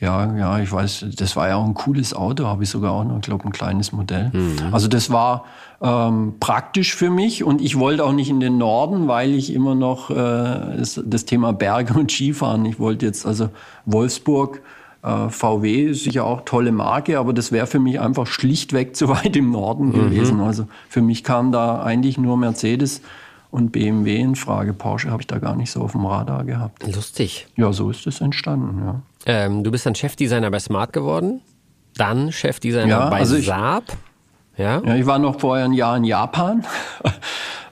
[0.00, 3.02] Ja, ja, ich weiß, das war ja auch ein cooles Auto, habe ich sogar auch
[3.02, 4.30] noch, glaube ein kleines Modell.
[4.32, 4.72] Mhm.
[4.72, 5.44] Also das war
[5.82, 9.74] ähm, praktisch für mich und ich wollte auch nicht in den Norden, weil ich immer
[9.74, 12.64] noch äh, das, das Thema Berge und Skifahren.
[12.64, 13.48] Ich wollte jetzt also
[13.86, 18.96] Wolfsburg äh, VW ist sicher auch tolle Marke, aber das wäre für mich einfach schlichtweg
[18.96, 19.92] zu weit im Norden mhm.
[19.92, 20.40] gewesen.
[20.40, 23.00] Also für mich kam da eigentlich nur Mercedes
[23.50, 24.72] und BMW in Frage.
[24.72, 26.86] Porsche habe ich da gar nicht so auf dem Radar gehabt.
[26.86, 27.46] Lustig.
[27.56, 29.02] Ja, so ist es entstanden, ja.
[29.26, 31.42] Ähm, du bist dann Chefdesigner bei Smart geworden,
[31.96, 33.84] dann Chefdesigner ja, bei also ich, Saab.
[34.56, 34.82] Ja?
[34.84, 36.64] ja, ich war noch vorher ein Jahr in Japan.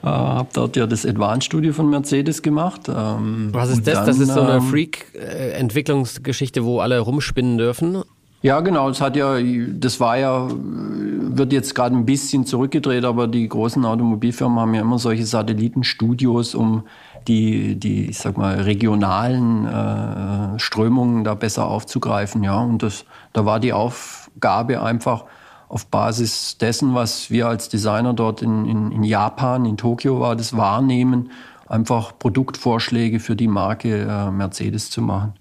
[0.07, 2.81] Äh, habe dort ja das Advanced-Studio von Mercedes gemacht.
[2.87, 3.95] Ähm, Was ist das?
[3.95, 8.03] Dann, das ist so eine ähm, Freak-Entwicklungsgeschichte, wo alle rumspinnen dürfen.
[8.41, 8.87] Ja, genau.
[8.87, 13.83] Das hat ja, das war ja, wird jetzt gerade ein bisschen zurückgedreht, aber die großen
[13.83, 16.83] Automobilfirmen haben ja immer solche Satellitenstudios, um
[17.27, 22.43] die, die, ich sag mal, regionalen äh, Strömungen da besser aufzugreifen.
[22.43, 25.25] Ja, und das, da war die Aufgabe einfach,
[25.69, 30.35] auf Basis dessen, was wir als Designer dort in, in, in Japan, in Tokio war,
[30.35, 31.31] das wahrnehmen,
[31.67, 35.33] einfach Produktvorschläge für die Marke äh, Mercedes zu machen.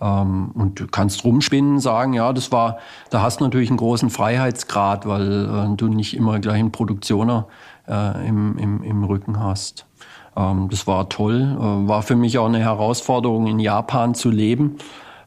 [0.00, 2.78] Ähm, und du kannst rumspinnen, sagen, ja, das war,
[3.10, 7.46] da hast du natürlich einen großen Freiheitsgrad, weil äh, du nicht immer gleich einen Produktioner
[7.86, 9.86] äh, im, im, im Rücken hast.
[10.36, 14.76] Ähm, das war toll, äh, war für mich auch eine Herausforderung, in Japan zu leben,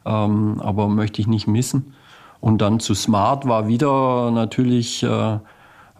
[0.04, 1.94] ähm, aber möchte ich nicht missen.
[2.42, 5.38] Und dann zu Smart war wieder natürlich, äh,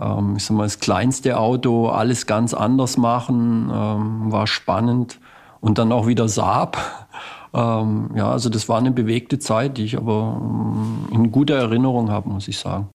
[0.00, 5.20] ähm, ich sag mal, das kleinste Auto, alles ganz anders machen, ähm, war spannend.
[5.60, 6.76] Und dann auch wieder Saab.
[7.54, 12.10] Ähm, ja, also das war eine bewegte Zeit, die ich aber ähm, in guter Erinnerung
[12.10, 12.88] habe, muss ich sagen.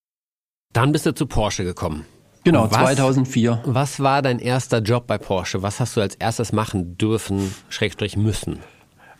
[0.73, 2.07] Dann bist du zu Porsche gekommen.
[2.43, 3.61] Genau, was, 2004.
[3.65, 5.61] Was war dein erster Job bei Porsche?
[5.61, 8.57] Was hast du als erstes machen dürfen, Schrägstrich müssen?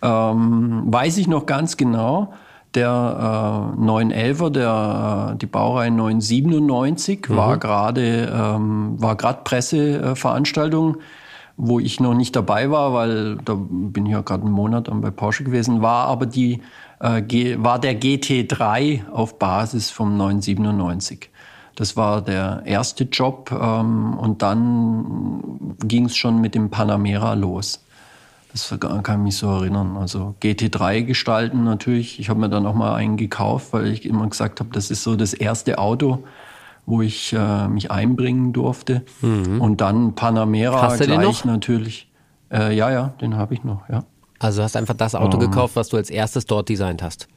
[0.01, 2.33] Ähm, weiß ich noch ganz genau.
[2.75, 7.35] Der äh, 911er, der, äh, die Baureihe 997 mhm.
[7.35, 10.97] war gerade ähm, war gerade Presseveranstaltung,
[11.55, 15.11] wo ich noch nicht dabei war, weil da bin ich ja gerade einen Monat bei
[15.11, 16.61] Porsche gewesen, war aber die
[16.99, 21.29] äh, war der GT3 auf Basis vom 997.
[21.75, 27.85] Das war der erste Job ähm, und dann ging es schon mit dem Panamera los.
[28.57, 29.97] Das kann ich mich so erinnern.
[29.97, 32.19] Also GT3 gestalten natürlich.
[32.19, 35.03] Ich habe mir dann auch mal einen gekauft, weil ich immer gesagt habe, das ist
[35.03, 36.23] so das erste Auto,
[36.85, 39.03] wo ich äh, mich einbringen durfte.
[39.21, 39.61] Mhm.
[39.61, 41.45] Und dann Panamera hast du gleich den noch?
[41.45, 42.09] natürlich.
[42.51, 44.03] Äh, ja, ja, den habe ich noch, ja.
[44.39, 45.51] Also hast einfach das Auto um, ähm.
[45.51, 47.27] gekauft, was du als erstes dort designt hast.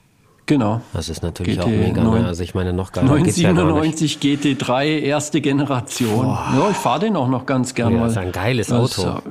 [0.47, 0.81] Genau.
[0.93, 2.03] Das ist natürlich GT auch mega.
[2.03, 2.27] 9, ne?
[2.27, 6.25] Also ich meine, noch gar 997 ja GT3, erste Generation.
[6.25, 6.53] Boah.
[6.57, 7.97] Ja, ich fahre den auch noch ganz gerne.
[7.97, 9.03] Ja, das ist ein geiles Auto.
[9.03, 9.23] Ist,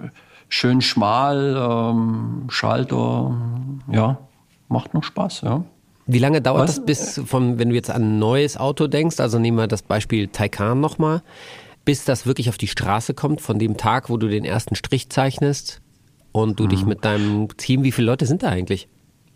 [0.50, 3.36] schön schmal, ähm, Schalter,
[3.92, 4.18] ja,
[4.68, 5.64] macht noch Spaß, ja.
[6.08, 6.76] Wie lange dauert Was?
[6.78, 9.84] das bis, vom, wenn du jetzt an ein neues Auto denkst, also nehmen wir das
[9.84, 11.22] Beispiel Taycan nochmal,
[11.86, 15.10] bis das wirklich auf die Straße kommt, von dem Tag, wo du den ersten Strich
[15.10, 15.82] zeichnest
[16.32, 16.70] und du mhm.
[16.70, 18.88] dich mit deinem Team, wie viele Leute sind da eigentlich?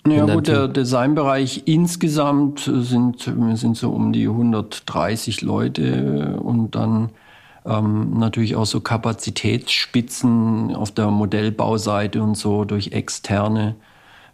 [0.07, 7.11] Ja gut, der Designbereich insgesamt sind, sind so um die 130 Leute und dann
[7.65, 13.75] ähm, natürlich auch so Kapazitätsspitzen auf der Modellbauseite und so durch externe.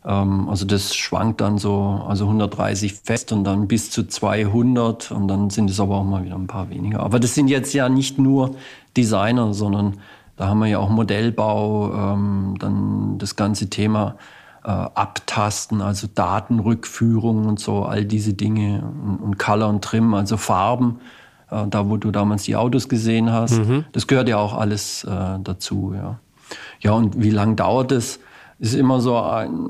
[0.06, 5.28] Ähm, also das schwankt dann so, also 130 fest und dann bis zu 200 und
[5.28, 7.02] dann sind es aber auch mal wieder ein paar weniger.
[7.02, 8.56] Aber das sind jetzt ja nicht nur
[8.98, 9.98] Designer, sondern
[10.36, 14.16] da haben wir ja auch Modellbau, ähm, dann das ganze Thema
[14.64, 20.38] äh, abtasten, also Datenrückführung und so, all diese Dinge und, und Color und Trim, also
[20.38, 21.00] Farben,
[21.52, 23.60] äh, da wo du damals die Autos gesehen hast.
[23.60, 23.86] Mhm.
[23.92, 26.20] Das gehört ja auch alles äh, dazu, ja.
[26.80, 28.20] Ja, und wie lang dauert es?
[28.58, 29.68] Ist immer so ein,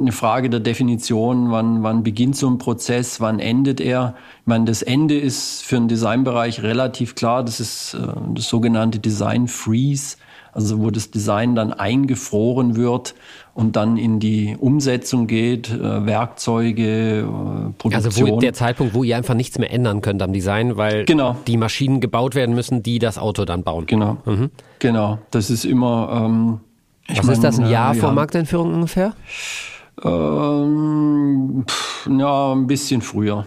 [0.00, 4.14] eine Frage der Definition, wann, wann beginnt so ein Prozess, wann endet er.
[4.40, 8.98] Ich meine, das Ende ist für den Designbereich relativ klar, das ist äh, das sogenannte
[8.98, 10.16] Design Freeze
[10.56, 13.14] also wo das Design dann eingefroren wird
[13.56, 17.22] und dann in die Umsetzung geht, äh, Werkzeuge, äh,
[17.78, 17.94] Produktion.
[17.94, 21.36] Also wo der Zeitpunkt, wo ihr einfach nichts mehr ändern könnt am Design, weil genau.
[21.46, 23.86] die Maschinen gebaut werden müssen, die das Auto dann bauen.
[23.86, 24.50] Genau, mhm.
[24.78, 25.18] genau.
[25.30, 26.26] Das ist immer.
[26.26, 26.60] Ähm,
[27.08, 29.14] Was mein, ist das, ein Jahr äh, vor Markteinführung ungefähr?
[30.04, 33.46] Ähm, pff, ja, ein bisschen früher.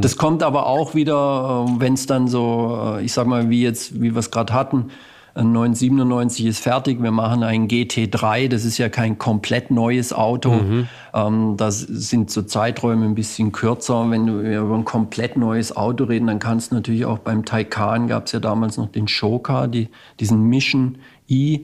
[0.00, 3.62] Das kommt aber auch wieder, äh, wenn es dann so, äh, ich sag mal, wie
[3.62, 4.90] jetzt, wie wir es gerade hatten,
[5.34, 10.52] 997 ist fertig, wir machen einen GT3, das ist ja kein komplett neues Auto.
[10.52, 10.88] Mhm.
[11.14, 14.10] Ähm, das sind so Zeiträume ein bisschen kürzer.
[14.10, 18.08] Wenn du über ein komplett neues Auto reden, dann kannst du natürlich auch beim Taycan,
[18.08, 19.88] gab es ja damals noch den Shoka, die,
[20.18, 21.60] diesen Mission E.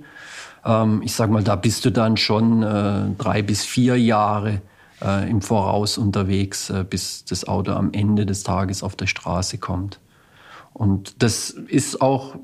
[0.65, 4.61] Ähm, ich sag mal, da bist du dann schon äh, drei bis vier Jahre
[5.03, 9.59] äh, im Voraus unterwegs, äh, bis das Auto am Ende des Tages auf der Straße
[9.59, 10.01] kommt.
[10.77, 12.35] Und das ist auch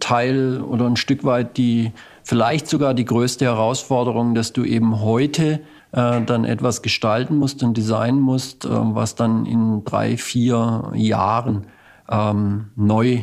[0.00, 1.92] Teil oder ein Stück weit die,
[2.24, 5.60] vielleicht sogar die größte Herausforderung, dass du eben heute
[5.92, 11.68] äh, dann etwas gestalten musst und designen musst, äh, was dann in drei, vier Jahren
[12.10, 13.22] ähm, neu äh,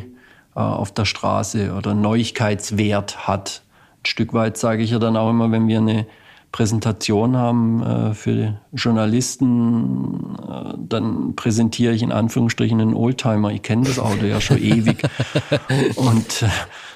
[0.54, 3.60] auf der Straße oder Neuigkeitswert hat.
[4.00, 6.06] Ein Stück weit sage ich ja dann auch immer, wenn wir eine
[6.58, 13.52] Präsentation haben äh, für Journalisten, äh, dann präsentiere ich in Anführungsstrichen einen Oldtimer.
[13.52, 15.04] Ich kenne das Auto ja schon ewig.
[15.94, 16.48] Und äh,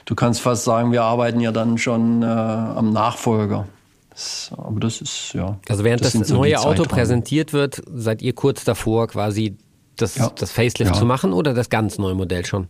[0.04, 3.68] du kannst fast sagen, wir arbeiten ja dann schon äh, am Nachfolger.
[4.10, 5.56] Das, aber das ist ja.
[5.68, 9.58] Also während das, das so neue Auto präsentiert wird, seid ihr kurz davor, quasi
[9.96, 10.32] das, ja.
[10.34, 10.92] das Facelift ja.
[10.92, 12.66] zu machen oder das ganz neue Modell schon?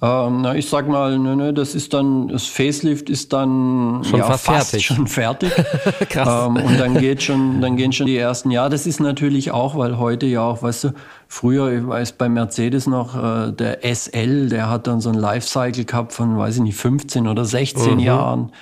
[0.00, 4.20] Ähm, na, ich sag mal, ne, ne, das ist dann, das Facelift ist dann schon
[4.20, 4.86] ja, fast, fast fertig.
[4.86, 5.52] schon fertig.
[6.08, 6.46] Krass.
[6.46, 8.52] Ähm, und dann geht schon, dann gehen schon die ersten.
[8.52, 10.88] Ja, das ist natürlich auch, weil heute ja auch, weißt du,
[11.26, 15.84] früher, ich weiß bei Mercedes noch, äh, der SL, der hat dann so ein Lifecycle
[15.84, 17.98] gehabt von, weiß ich nicht, 15 oder 16 mhm.
[17.98, 18.52] Jahren.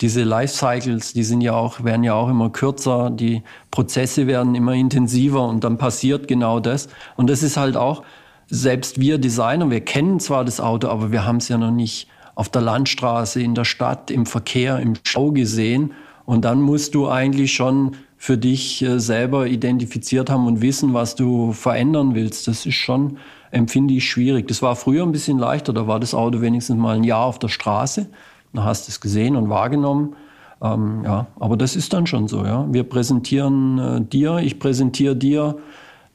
[0.00, 4.72] diese Lifecycles, die sind ja auch, werden ja auch immer kürzer, die Prozesse werden immer
[4.72, 6.88] intensiver und dann passiert genau das.
[7.16, 8.02] Und das ist halt auch,
[8.48, 12.08] selbst wir Designer, wir kennen zwar das Auto, aber wir haben es ja noch nicht
[12.34, 15.92] auf der Landstraße, in der Stadt, im Verkehr, im Schau gesehen.
[16.24, 21.14] Und dann musst du eigentlich schon für dich äh, selber identifiziert haben und wissen, was
[21.14, 22.48] du verändern willst.
[22.48, 23.18] Das ist schon,
[23.50, 24.48] empfinde ich, schwierig.
[24.48, 25.72] Das war früher ein bisschen leichter.
[25.72, 28.06] Da war das Auto wenigstens mal ein Jahr auf der Straße.
[28.52, 30.16] Da hast du es gesehen und wahrgenommen.
[30.62, 32.44] Ähm, ja, aber das ist dann schon so.
[32.44, 35.58] Ja, wir präsentieren äh, dir, ich präsentiere dir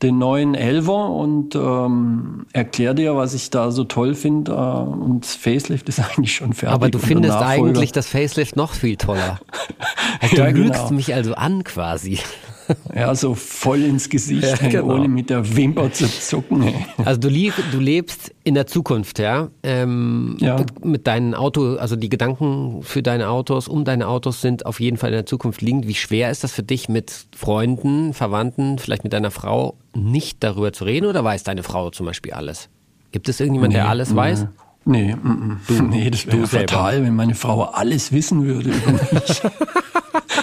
[0.01, 4.51] den neuen Elver und ähm, erkläre dir, was ich da so toll finde.
[4.51, 6.73] Äh, und das Facelift ist eigentlich schon fertig.
[6.73, 9.39] Aber du findest eigentlich das Facelift noch viel toller.
[10.29, 10.91] Du ja, lügst genau.
[10.91, 12.19] mich also an quasi.
[12.95, 14.95] Ja, so voll ins Gesicht, ja, genau.
[14.95, 16.73] ohne mit der Wimper zu zucken.
[17.03, 19.49] Also du, lieb, du lebst in der Zukunft, ja?
[19.63, 20.63] Ähm, ja.
[20.83, 24.97] Mit deinen Autos, also die Gedanken für deine Autos, um deine Autos sind auf jeden
[24.97, 25.87] Fall in der Zukunft liegend.
[25.87, 30.73] Wie schwer ist das für dich, mit Freunden, Verwandten, vielleicht mit deiner Frau nicht darüber
[30.73, 32.69] zu reden oder weiß deine Frau zum Beispiel alles?
[33.11, 34.47] Gibt es irgendjemand, nee, der alles weiß?
[34.83, 35.59] Nee, mm, mm.
[35.67, 39.41] Du, nee, das wäre fatal, wenn meine Frau alles wissen würde über mich.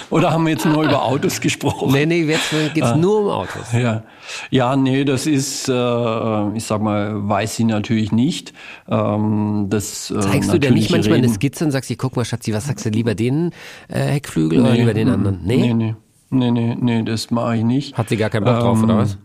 [0.09, 1.91] Oder haben wir jetzt nur über Autos gesprochen?
[1.91, 2.95] Nee, nee, jetzt geht es ah.
[2.95, 3.71] nur um Autos.
[3.73, 4.03] Ja.
[4.49, 8.53] ja, nee, das ist, äh, ich sag mal, weiß sie natürlich nicht.
[8.87, 11.27] Ähm, das, äh, Zeigst du dir nicht manchmal reden.
[11.27, 13.51] eine Skizze und sagst, guck mal, Schatzi, was sagst du lieber den
[13.87, 15.41] äh, Heckflügel nee, oder lieber den anderen?
[15.43, 15.95] Nee, nee, nee,
[16.29, 17.97] nee, nee, nee das mache ich nicht.
[17.97, 19.17] Hat sie gar keinen Bock ähm, drauf, oder was?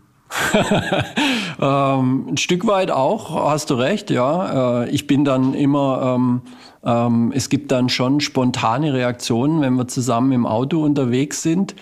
[1.61, 4.83] ähm, ein Stück weit auch, hast du recht, ja.
[4.83, 6.41] Äh, ich bin dann immer, ähm,
[6.83, 11.75] ähm, es gibt dann schon spontane Reaktionen, wenn wir zusammen im Auto unterwegs sind.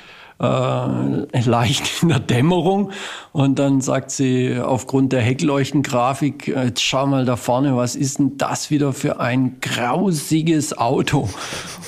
[0.44, 2.92] Äh, leicht in der Dämmerung
[3.32, 8.20] und dann sagt sie aufgrund der Heckleuchtengrafik, äh, jetzt schau mal da vorne, was ist
[8.20, 11.30] denn das wieder für ein grausiges Auto?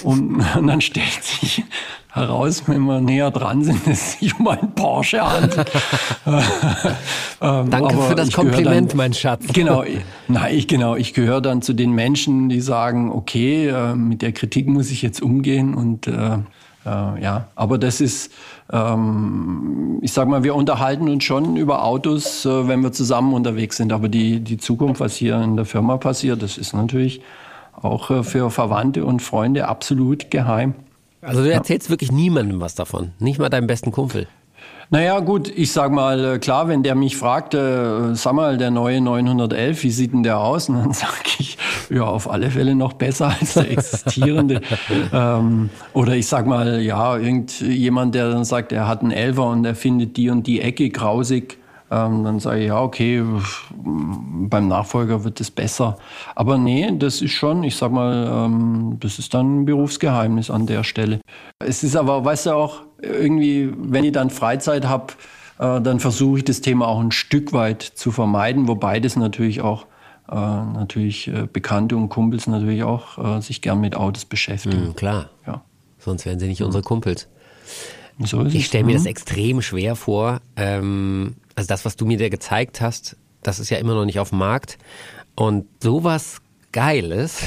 [0.04, 1.63] Und, und dann stellt sich
[2.12, 5.70] heraus, wenn wir näher dran sind, dass es sich um einen Porsche handelt.
[7.41, 9.48] ähm, Danke für das Kompliment, dann, mein Schatz.
[9.52, 9.84] Genau,
[10.30, 14.32] nein, ich, genau, ich gehöre dann zu den Menschen, die sagen, okay, äh, mit der
[14.32, 16.38] Kritik muss ich jetzt umgehen und äh,
[16.86, 18.32] äh, ja, aber das ist,
[18.71, 23.78] ähm, ich sag mal, wir unterhalten uns schon über Autos, äh, wenn wir zusammen unterwegs
[23.78, 23.91] sind.
[23.91, 27.21] Aber die, die Zukunft, was hier in der Firma passiert, das ist natürlich
[27.74, 30.76] auch äh, für Verwandte und Freunde absolut geheim.
[31.21, 31.91] Also du erzählst ja.
[31.91, 34.28] wirklich niemandem was davon, nicht mal deinem besten Kumpel.
[34.91, 38.69] Naja, gut, ich sag mal, äh, klar, wenn der mich fragt, äh, sag mal, der
[38.69, 40.69] neue 911, wie sieht denn der aus?
[40.69, 41.58] Und dann sage ich,
[41.89, 44.62] ja, auf alle Fälle noch besser als der existierende.
[45.13, 49.65] ähm, oder ich sag mal, ja, irgendjemand, der dann sagt, er hat einen Elfer und
[49.65, 51.58] er findet die und die Ecke grausig.
[51.91, 53.24] Ähm, dann sage ich, ja, okay,
[53.76, 55.98] beim Nachfolger wird es besser.
[56.34, 60.65] Aber nee, das ist schon, ich sag mal, ähm, das ist dann ein Berufsgeheimnis an
[60.65, 61.21] der Stelle.
[61.60, 65.13] Es ist aber, weißt du auch, irgendwie, wenn ich dann Freizeit habe,
[65.60, 69.62] äh, dann versuche ich das Thema auch ein Stück weit zu vermeiden, wobei das natürlich
[69.62, 69.86] auch
[70.30, 74.88] äh, natürlich äh, Bekannte und Kumpels natürlich auch äh, sich gern mit Autos beschäftigen.
[74.88, 75.30] Mhm, klar.
[75.46, 75.63] Ja.
[76.00, 77.28] Sonst wären sie nicht unsere Kumpels.
[78.20, 79.10] So ich stelle mir das mhm.
[79.10, 80.41] extrem schwer vor.
[80.56, 84.20] Ähm, also das, was du mir da gezeigt hast, das ist ja immer noch nicht
[84.20, 84.78] auf dem Markt.
[85.36, 86.41] Und sowas
[86.72, 87.44] Geiles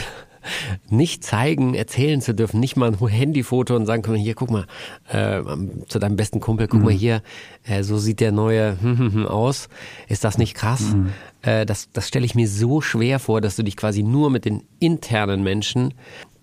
[0.88, 4.66] nicht zeigen, erzählen zu dürfen, nicht mal ein Handyfoto und sagen können, hier, guck mal,
[5.08, 5.42] äh,
[5.88, 6.86] zu deinem besten Kumpel, guck mhm.
[6.86, 7.22] mal hier,
[7.64, 8.76] äh, so sieht der neue
[9.28, 9.68] aus.
[10.08, 10.80] Ist das nicht krass?
[10.80, 11.12] Mhm.
[11.42, 14.44] Äh, das das stelle ich mir so schwer vor, dass du dich quasi nur mit
[14.44, 15.94] den internen Menschen,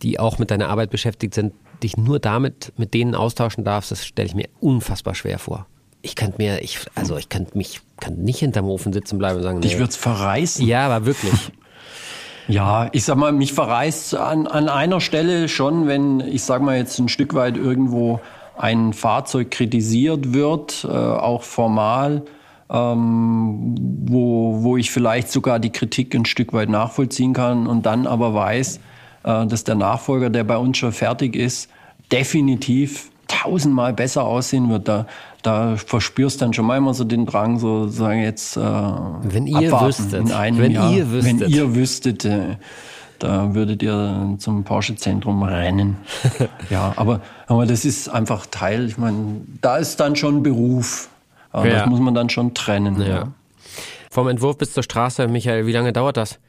[0.01, 3.91] die auch mit deiner Arbeit beschäftigt sind, dich nur damit mit denen austauschen darfst.
[3.91, 5.67] Das stelle ich mir unfassbar schwer vor
[6.05, 9.43] ich könnte mir, ich, also ich könnte mich, kann nicht hinterm Ofen sitzen bleiben und
[9.43, 9.69] sagen, nee.
[9.69, 10.65] Dich wird's verreißen.
[10.65, 11.33] Ja, aber wirklich.
[12.47, 16.77] Ja, ich sag mal, mich verreißt an, an einer Stelle schon, wenn, ich sag mal
[16.77, 18.19] jetzt ein Stück weit irgendwo
[18.57, 22.23] ein Fahrzeug kritisiert wird, äh, auch formal,
[22.69, 23.75] ähm,
[24.07, 28.33] wo, wo ich vielleicht sogar die Kritik ein Stück weit nachvollziehen kann und dann aber
[28.33, 28.79] weiß,
[29.23, 31.69] äh, dass der Nachfolger, der bei uns schon fertig ist,
[32.11, 34.87] definitiv tausendmal besser aussehen wird.
[34.87, 35.07] Da,
[35.45, 39.71] da verspürst dann schon mal immer so den Drang, so sagen jetzt äh, wenn ihr
[39.71, 42.57] wüsstet, in einem wenn Jahr, ihr wüsstet, wenn ihr wüsstet, äh,
[43.19, 45.97] da würdet ihr zum Porsche Zentrum rennen.
[46.69, 48.85] ja, aber aber das ist einfach Teil.
[48.85, 51.09] Ich meine, da ist dann schon Beruf.
[51.53, 51.63] Ja.
[51.63, 52.99] Das muss man dann schon trennen.
[52.99, 53.07] Ja.
[53.07, 53.27] ja.
[54.09, 56.39] Vom Entwurf bis zur Straße, Michael, wie lange dauert das?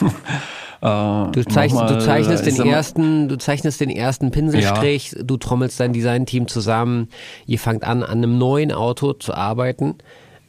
[0.82, 5.22] Äh, du, zeichnest, mal, du zeichnest den ersten, du zeichnest den ersten Pinselstrich, ja.
[5.22, 7.08] du trommelst dein Designteam zusammen,
[7.46, 9.94] ihr fangt an, an einem neuen Auto zu arbeiten.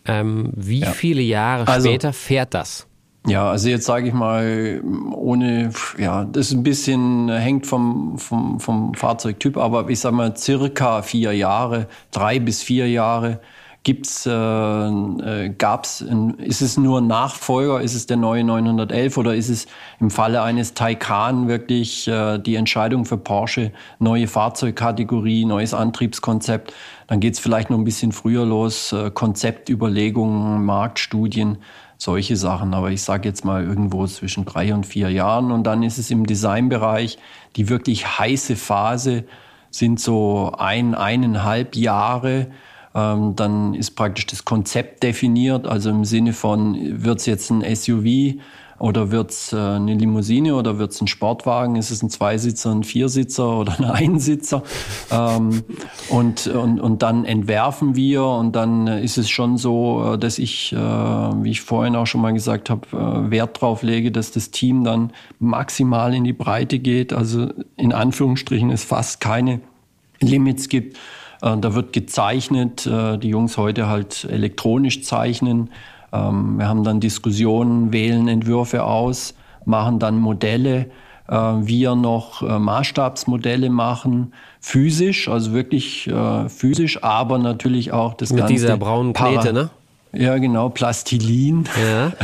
[0.05, 0.91] Ähm, wie ja.
[0.91, 2.87] viele Jahre also, später fährt das?
[3.27, 4.81] Ja, also jetzt sage ich mal,
[5.13, 10.35] ohne, ja, das ist ein bisschen hängt vom, vom, vom Fahrzeugtyp, aber ich sage mal
[10.35, 13.39] circa vier Jahre, drei bis vier Jahre
[13.83, 16.05] Gibt's, äh, äh, gab's,
[16.37, 19.67] ist es nur ein Nachfolger, ist es der neue 911 oder ist es
[19.99, 26.73] im Falle eines Taycan wirklich äh, die Entscheidung für Porsche, neue Fahrzeugkategorie, neues Antriebskonzept?
[27.07, 31.57] Dann geht's vielleicht noch ein bisschen früher los, äh, Konzeptüberlegungen, Marktstudien,
[31.97, 32.73] solche Sachen.
[32.73, 36.09] Aber ich sage jetzt mal irgendwo zwischen drei und vier Jahren und dann ist es
[36.09, 37.17] im Designbereich
[37.55, 39.25] die wirklich heiße Phase,
[39.69, 42.47] sind so ein, eineinhalb Jahre
[42.95, 47.63] ähm, dann ist praktisch das Konzept definiert, also im Sinne von, wird es jetzt ein
[47.75, 48.39] SUV
[48.79, 51.75] oder wird es äh, eine Limousine oder wird es ein Sportwagen?
[51.75, 54.63] Ist es ein Zweisitzer, ein Viersitzer oder ein Einsitzer?
[55.09, 55.63] Ähm,
[56.09, 60.73] und, und, und dann entwerfen wir und dann ist es schon so, äh, dass ich,
[60.73, 64.51] äh, wie ich vorhin auch schon mal gesagt habe, äh, Wert drauf lege, dass das
[64.51, 67.13] Team dann maximal in die Breite geht.
[67.13, 69.61] Also in Anführungsstrichen es fast keine
[70.19, 70.97] Limits gibt
[71.43, 75.69] da wird gezeichnet, äh, die Jungs heute halt elektronisch zeichnen.
[76.11, 79.35] Ähm, wir haben dann Diskussionen, wählen Entwürfe aus,
[79.65, 80.89] machen dann Modelle.
[81.27, 86.09] Äh, wir noch Maßstabsmodelle machen, physisch, also wirklich
[86.47, 88.53] physisch, aber natürlich auch das Mit Ganze.
[88.53, 89.69] Mit dieser braunen Knete, ne?
[90.13, 91.65] Ja, genau, Plastilin.
[91.81, 92.13] Ja.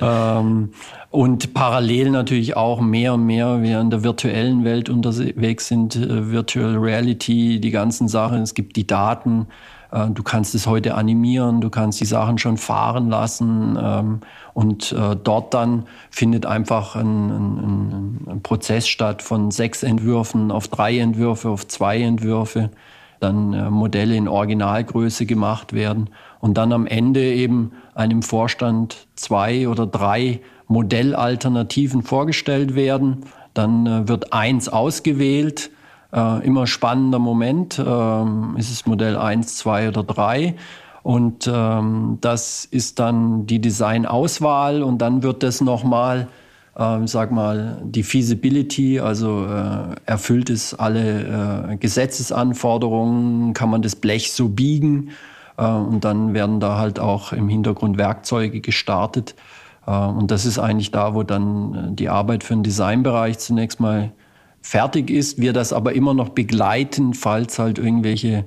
[0.00, 0.70] ähm,
[1.10, 6.30] und parallel natürlich auch mehr und mehr, wir in der virtuellen Welt unterwegs sind, äh,
[6.30, 8.42] Virtual Reality, die ganzen Sachen.
[8.42, 9.46] Es gibt die Daten.
[9.90, 13.78] Äh, du kannst es heute animieren, du kannst die Sachen schon fahren lassen.
[13.80, 14.20] Ähm,
[14.54, 20.68] und äh, dort dann findet einfach ein, ein, ein Prozess statt von sechs Entwürfen auf
[20.68, 22.70] drei Entwürfe, auf zwei Entwürfe.
[23.22, 26.10] Dann Modelle in Originalgröße gemacht werden
[26.40, 33.24] und dann am Ende eben einem Vorstand zwei oder drei Modellalternativen vorgestellt werden.
[33.54, 35.70] Dann äh, wird eins ausgewählt.
[36.12, 37.78] Äh, immer spannender Moment.
[37.78, 40.56] Ähm, ist es Modell 1, 2 oder 3?
[41.02, 46.28] Und ähm, das ist dann die Designauswahl und dann wird das nochmal,
[46.78, 53.96] äh, sag mal, die Feasibility, also äh, erfüllt es alle äh, Gesetzesanforderungen, kann man das
[53.96, 55.10] Blech so biegen
[55.56, 59.34] äh, und dann werden da halt auch im Hintergrund Werkzeuge gestartet.
[59.86, 63.80] Äh, und das ist eigentlich da, wo dann äh, die Arbeit für den Designbereich zunächst
[63.80, 64.12] mal
[64.60, 68.44] fertig ist, wir das aber immer noch begleiten, falls halt irgendwelche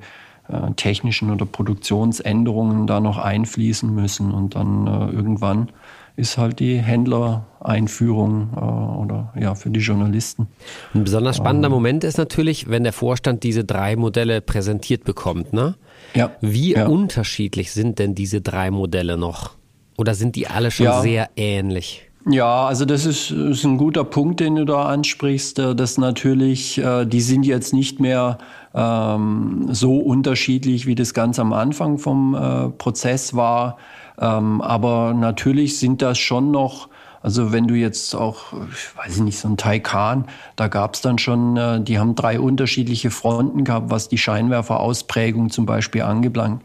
[0.75, 4.31] technischen oder Produktionsänderungen da noch einfließen müssen.
[4.31, 5.69] Und dann irgendwann
[6.15, 10.47] ist halt die Händlereinführung äh, oder ja für die Journalisten.
[10.93, 15.53] Ein besonders spannender ähm, Moment ist natürlich, wenn der Vorstand diese drei Modelle präsentiert bekommt.
[15.53, 15.75] Ne?
[16.13, 16.31] Ja.
[16.41, 16.87] Wie ja.
[16.87, 19.51] unterschiedlich sind denn diese drei Modelle noch?
[19.97, 21.01] Oder sind die alle schon ja.
[21.01, 22.09] sehr ähnlich?
[22.27, 25.59] Ja, also das ist, ist ein guter Punkt, den du da ansprichst.
[25.59, 28.39] Äh, dass natürlich, äh, die sind jetzt nicht mehr
[28.73, 33.77] ähm, so unterschiedlich, wie das ganz am Anfang vom äh, Prozess war.
[34.19, 36.89] Ähm, aber natürlich sind das schon noch
[37.25, 41.17] also wenn du jetzt auch, ich weiß nicht, so ein Taycan, da gab es dann
[41.17, 46.61] schon, äh, die haben drei unterschiedliche Fronten gehabt, was die Scheinwerferausprägung zum Beispiel anbelangt.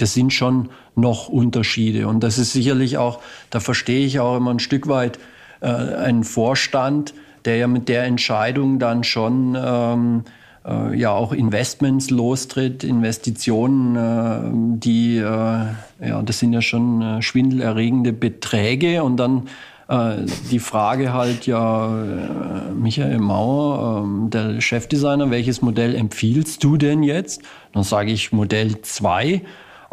[0.00, 2.06] Das sind schon noch Unterschiede.
[2.06, 3.18] Und das ist sicherlich auch,
[3.50, 5.18] da verstehe ich auch immer ein Stück weit
[5.60, 7.12] äh, einen Vorstand,
[7.44, 10.24] der ja mit der Entscheidung dann schon ähm,
[10.66, 17.22] äh, ja auch Investments lostritt, Investitionen, äh, die, äh, ja, das sind ja schon äh,
[17.22, 19.48] schwindelerregende Beträge und dann
[19.88, 20.16] äh,
[20.50, 27.02] die Frage halt ja, äh, Michael Mauer, ähm, der Chefdesigner, welches Modell empfiehlst du denn
[27.02, 27.42] jetzt?
[27.72, 29.42] Dann sage ich Modell 2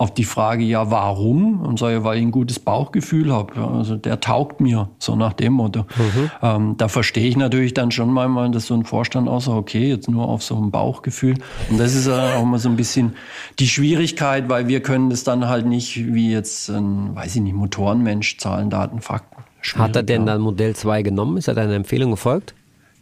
[0.02, 1.62] auf die Frage, ja, warum?
[1.62, 3.54] Und sage, weil ich ein gutes Bauchgefühl habe.
[3.62, 5.82] Also der taugt mir, so nach dem Motto.
[5.82, 6.32] Mhm.
[6.42, 9.90] Ähm, da verstehe ich natürlich dann schon mal, dass so ein Vorstand auch sagt, okay,
[9.90, 11.36] jetzt nur auf so ein Bauchgefühl.
[11.70, 13.14] Und das ist auch mal so ein bisschen
[13.60, 17.54] die Schwierigkeit, weil wir können das dann halt nicht wie jetzt ein, weiß ich nicht,
[17.54, 19.44] Motorenmensch, Zahlen, Daten, Fakten.
[19.76, 21.38] Hat er denn dann Modell 2 genommen?
[21.38, 22.56] Ist er deiner Empfehlung gefolgt?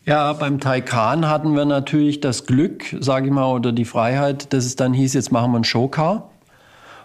[0.06, 4.66] Ja, beim Taycan hatten wir natürlich das Glück, sage ich mal, oder die Freiheit, dass
[4.66, 6.30] es dann hieß, jetzt machen wir ein Showcar.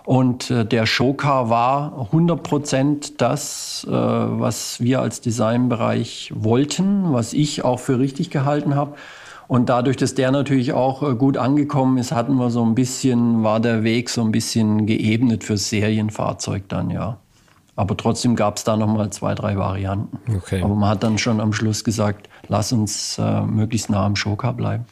[0.04, 7.32] Und äh, der Showcar war 100 Prozent das, äh, was wir als Designbereich wollten, was
[7.32, 8.96] ich auch für richtig gehalten habe.
[9.48, 13.44] Und dadurch, dass der natürlich auch äh, gut angekommen ist, hatten wir so ein bisschen,
[13.44, 17.18] war der Weg so ein bisschen geebnet fürs Serienfahrzeug dann, ja.
[17.76, 20.18] Aber trotzdem gab es da nochmal zwei, drei Varianten.
[20.36, 20.62] Okay.
[20.62, 24.52] Aber man hat dann schon am Schluss gesagt, lass uns äh, möglichst nah am Showcar
[24.52, 24.84] bleiben.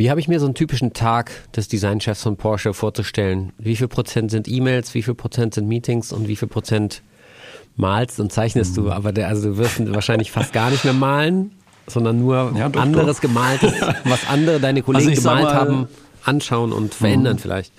[0.00, 3.52] Wie habe ich mir so einen typischen Tag des Designchefs von Porsche vorzustellen?
[3.58, 7.02] Wie viel Prozent sind E-Mails, wie viel Prozent sind Meetings und wie viel Prozent
[7.76, 11.50] malst und zeichnest du, aber der, also du wirst wahrscheinlich fast gar nicht mehr malen,
[11.86, 13.28] sondern nur ja, doch, anderes doch.
[13.28, 13.74] gemaltes,
[14.04, 15.88] was andere deine Kollegen also gemalt mal, haben,
[16.24, 17.40] anschauen und verändern mhm.
[17.40, 17.74] vielleicht.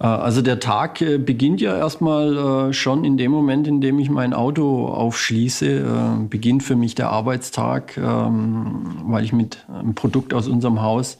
[0.00, 3.98] Äh, also der Tag äh, beginnt ja erstmal äh, schon in dem Moment, in dem
[3.98, 5.84] ich mein Auto aufschließe,
[6.30, 11.18] beginnt für mich der Arbeitstag, ähm, weil ich mit einem Produkt aus unserem Haus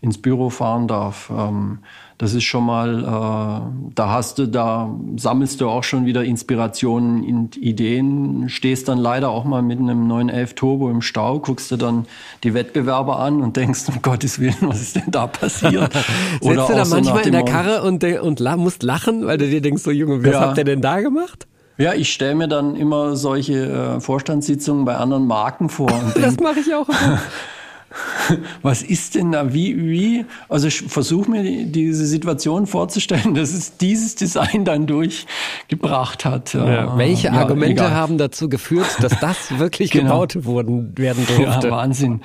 [0.00, 1.30] ins Büro fahren darf.
[1.30, 1.80] Ähm,
[2.20, 7.24] das ist schon mal, äh, da hast du, da sammelst du auch schon wieder Inspirationen
[7.24, 11.76] und Ideen, stehst dann leider auch mal mit einem 911 Turbo im Stau, guckst du
[11.76, 12.04] dann
[12.44, 15.94] die Wettbewerber an und denkst, um Gottes Willen, was ist denn da passiert?
[16.42, 19.48] Oder Sitzt du da manchmal so in der Karre und, und musst lachen, weil du
[19.48, 20.40] dir denkst, so Junge, was ja.
[20.40, 21.46] habt ihr denn da gemacht?
[21.78, 25.90] Ja, ich stelle mir dann immer solche äh, Vorstandssitzungen bei anderen Marken vor.
[26.20, 26.86] das mache ich auch.
[28.62, 33.76] was ist denn da, wie, wie, also ich versuche mir diese Situation vorzustellen, dass es
[33.76, 36.54] dieses Design dann durchgebracht hat.
[36.54, 36.96] Ja.
[36.96, 37.94] Welche ja, Argumente egal.
[37.94, 40.20] haben dazu geführt, dass das wirklich genau.
[40.20, 41.68] gebaut worden, werden durfte?
[41.68, 42.20] Ja, Wahnsinn.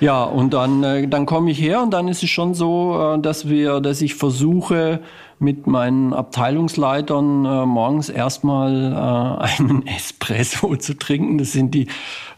[0.00, 3.20] Ja, und dann, äh, dann komme ich her und dann ist es schon so, äh,
[3.20, 5.00] dass wir, dass ich versuche,
[5.44, 11.38] mit meinen Abteilungsleitern äh, morgens erstmal äh, einen Espresso zu trinken.
[11.38, 11.86] Das sind die,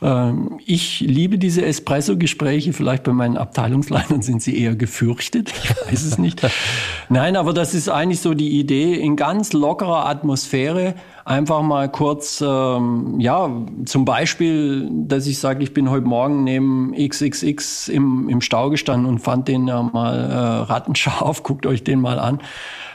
[0.02, 0.32] äh,
[0.66, 2.72] ich liebe diese Espresso-Gespräche.
[2.72, 5.52] Vielleicht bei meinen Abteilungsleitern sind sie eher gefürchtet.
[5.62, 6.42] Ich weiß es nicht.
[7.08, 10.94] Nein, aber das ist eigentlich so die Idee, in ganz lockerer Atmosphäre
[11.26, 13.50] einfach mal kurz, ähm, ja,
[13.84, 19.06] zum Beispiel, dass ich sage, ich bin heute Morgen neben XXX im, im Stau gestanden
[19.06, 20.34] und fand den ja mal äh,
[20.70, 22.40] rattenscharf, guckt euch den mal an.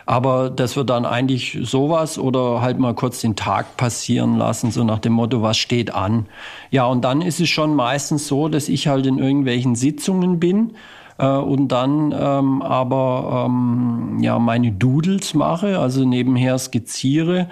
[0.05, 4.83] Aber dass wir dann eigentlich sowas oder halt mal kurz den Tag passieren lassen, so
[4.83, 6.25] nach dem Motto, was steht an.
[6.71, 10.73] Ja, und dann ist es schon meistens so, dass ich halt in irgendwelchen Sitzungen bin
[11.17, 17.47] äh, und dann ähm, aber ähm, ja meine Doodles mache, also nebenher skizziere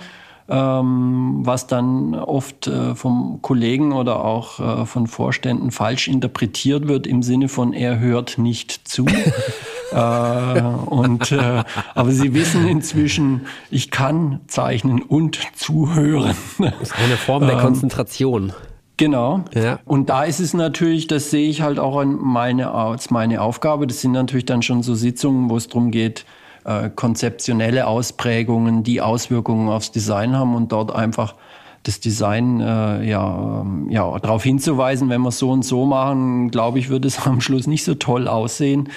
[0.49, 7.05] ähm, was dann oft äh, vom Kollegen oder auch äh, von Vorständen falsch interpretiert wird
[7.05, 9.05] im Sinne von er hört nicht zu.
[9.91, 16.35] äh, und äh, aber sie wissen inzwischen, ich kann zeichnen und zuhören.
[16.57, 18.53] Das ist eine Form der ähm, Konzentration.
[18.97, 19.45] Genau.
[19.53, 19.79] Ja.
[19.85, 23.87] Und da ist es natürlich, das sehe ich halt auch an meine, als meine Aufgabe.
[23.87, 26.25] Das sind natürlich dann schon so Sitzungen, wo es darum geht,
[26.69, 31.33] äh, konzeptionelle Ausprägungen, die Auswirkungen aufs Design haben und dort einfach
[31.81, 36.77] das Design äh, ja, ähm, ja, darauf hinzuweisen, wenn wir so und so machen, glaube
[36.77, 38.89] ich, wird es am Schluss nicht so toll aussehen.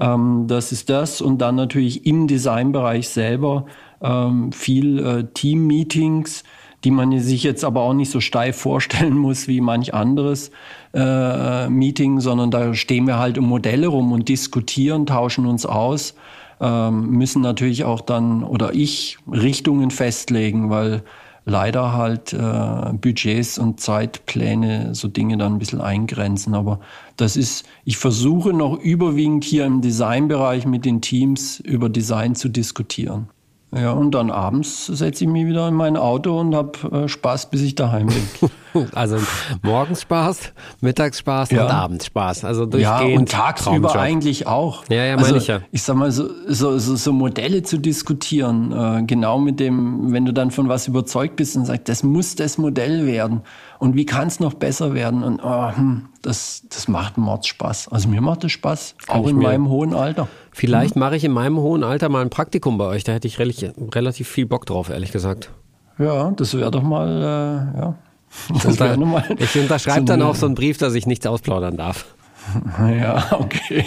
[0.00, 1.20] Ähm, das ist das.
[1.20, 3.66] Und dann natürlich im Designbereich selber
[4.02, 6.42] ähm, viel äh, Team-Meetings,
[6.82, 10.50] die man sich jetzt aber auch nicht so steif vorstellen muss wie manch anderes
[10.92, 16.16] äh, Meeting, sondern da stehen wir halt um Modelle rum und diskutieren, tauschen uns aus
[16.62, 21.02] ähm, müssen natürlich auch dann oder ich Richtungen festlegen, weil
[21.44, 26.54] leider halt äh, Budgets und Zeitpläne so Dinge dann ein bisschen eingrenzen.
[26.54, 26.78] Aber
[27.16, 32.48] das ist, ich versuche noch überwiegend hier im Designbereich mit den Teams über Design zu
[32.48, 33.28] diskutieren.
[33.74, 37.50] Ja, und dann abends setze ich mich wieder in mein Auto und habe äh, Spaß,
[37.50, 38.50] bis ich daheim bin.
[38.94, 39.18] also
[39.62, 41.64] morgens Spaß, mittags Spaß ja.
[41.64, 42.44] und abends Spaß.
[42.44, 43.10] Also durchgehend.
[43.10, 44.84] Ja, und tagsüber eigentlich auch.
[44.88, 45.60] Ja, ja, meine also, ich ja.
[45.70, 50.24] Ich sag mal, so, so, so, so Modelle zu diskutieren, äh, genau mit dem, wenn
[50.24, 53.42] du dann von was überzeugt bist und sagst, das muss das Modell werden.
[53.78, 55.22] Und wie kann es noch besser werden?
[55.24, 57.88] Und oh, hm, das, das macht Mordspaß.
[57.88, 60.28] Also mir macht das Spaß, kann auch in meinem hohen Alter.
[60.52, 61.00] Vielleicht mhm.
[61.00, 63.04] mache ich in meinem hohen Alter mal ein Praktikum bei euch.
[63.04, 65.50] Da hätte ich relativ, relativ viel Bock drauf, ehrlich gesagt.
[65.98, 67.94] Ja, das wäre doch mal, äh, ja.
[68.62, 72.06] Das mal ich unterschreibe dann auch so einen Brief, dass ich nichts ausplaudern darf.
[72.78, 73.84] Ja, okay.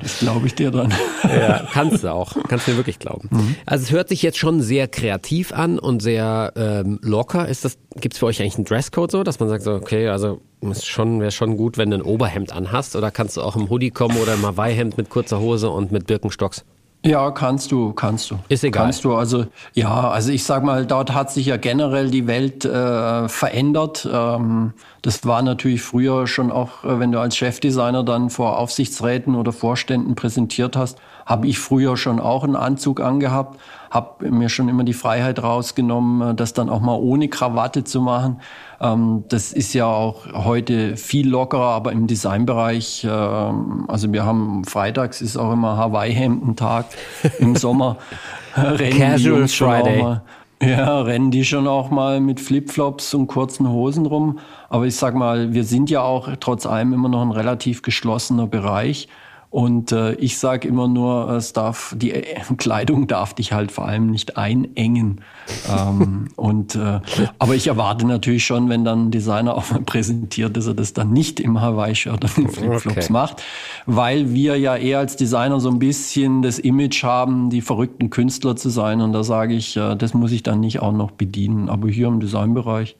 [0.00, 0.92] Das glaube ich dir dann.
[1.24, 2.36] Ja, kannst du auch.
[2.48, 3.28] Kannst du mir wirklich glauben.
[3.30, 3.56] Mhm.
[3.66, 7.48] Also es hört sich jetzt schon sehr kreativ an und sehr ähm, locker.
[7.48, 10.08] Ist das, gibt es für euch eigentlich einen Dresscode so, dass man sagt so, okay,
[10.08, 13.56] also ist schon, wäre schon gut, wenn du ein Oberhemd anhast oder kannst du auch
[13.56, 16.64] im Hoodie kommen oder im Hawaii-Hemd mit kurzer Hose und mit Birkenstocks?
[17.08, 18.38] Ja, kannst du, kannst du.
[18.50, 18.82] Ist egal.
[18.82, 22.66] Kannst du, also ja, also ich sag mal, dort hat sich ja generell die Welt
[22.66, 24.06] äh, verändert.
[24.12, 29.36] Ähm, das war natürlich früher schon auch, äh, wenn du als Chefdesigner dann vor Aufsichtsräten
[29.36, 30.98] oder Vorständen präsentiert hast,
[31.28, 33.60] habe ich früher schon auch einen Anzug angehabt,
[33.90, 38.00] habe mir schon immer die Freiheit rausgenommen, äh, das dann auch mal ohne Krawatte zu
[38.00, 38.40] machen.
[38.80, 44.64] Ähm, das ist ja auch heute viel lockerer, aber im Designbereich, äh, also wir haben
[44.64, 46.86] freitags ist auch immer Hawaii-Hemdentag
[47.38, 47.98] im Sommer.
[48.54, 50.02] Casual Friday.
[50.02, 50.22] Mal,
[50.62, 54.38] ja, rennen die schon auch mal mit Flipflops und kurzen Hosen rum.
[54.70, 58.46] Aber ich sag mal, wir sind ja auch trotz allem immer noch ein relativ geschlossener
[58.46, 59.08] Bereich.
[59.50, 63.86] Und äh, ich sage immer nur, es darf die äh, Kleidung darf dich halt vor
[63.86, 65.22] allem nicht einengen.
[65.70, 67.00] ähm, und äh,
[67.38, 70.92] aber ich erwarte natürlich schon, wenn dann ein Designer auch mal präsentiert, dass er das
[70.92, 73.12] dann nicht im Hawaii-Shirt oder in Flipflops okay.
[73.12, 73.42] macht,
[73.86, 78.54] weil wir ja eher als Designer so ein bisschen das Image haben, die verrückten Künstler
[78.54, 79.00] zu sein.
[79.00, 81.70] Und da sage ich, äh, das muss ich dann nicht auch noch bedienen.
[81.70, 82.96] Aber hier im Designbereich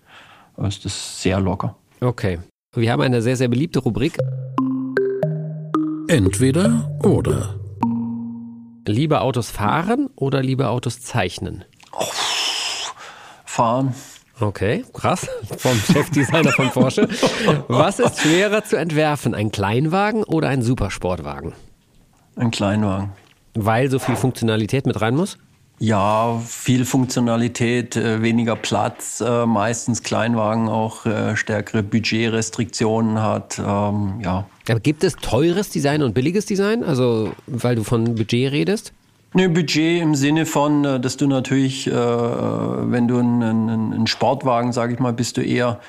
[0.66, 1.76] ist das sehr locker.
[2.00, 2.38] Okay.
[2.74, 4.18] Wir haben eine sehr, sehr beliebte Rubrik.
[6.08, 7.60] Entweder oder.
[8.86, 11.66] Lieber Autos fahren oder lieber Autos zeichnen?
[11.92, 12.06] Oh,
[13.44, 13.94] fahren.
[14.40, 15.28] Okay, krass.
[15.58, 17.08] Vom Chefdesigner von Porsche.
[17.68, 21.52] Was ist schwerer zu entwerfen, ein Kleinwagen oder ein Supersportwagen?
[22.36, 23.10] Ein Kleinwagen.
[23.52, 25.36] Weil so viel Funktionalität mit rein muss?
[25.80, 33.60] Ja, viel Funktionalität, äh, weniger Platz, äh, meistens Kleinwagen auch äh, stärkere Budgetrestriktionen hat.
[33.64, 34.46] Ähm, ja.
[34.68, 36.82] Aber gibt es teures Design und billiges Design?
[36.82, 38.92] Also, weil du von Budget redest?
[39.34, 45.00] Ne, Budget im Sinne von, dass du natürlich, wenn du einen, einen Sportwagen, sage ich
[45.00, 45.80] mal, bist du eher,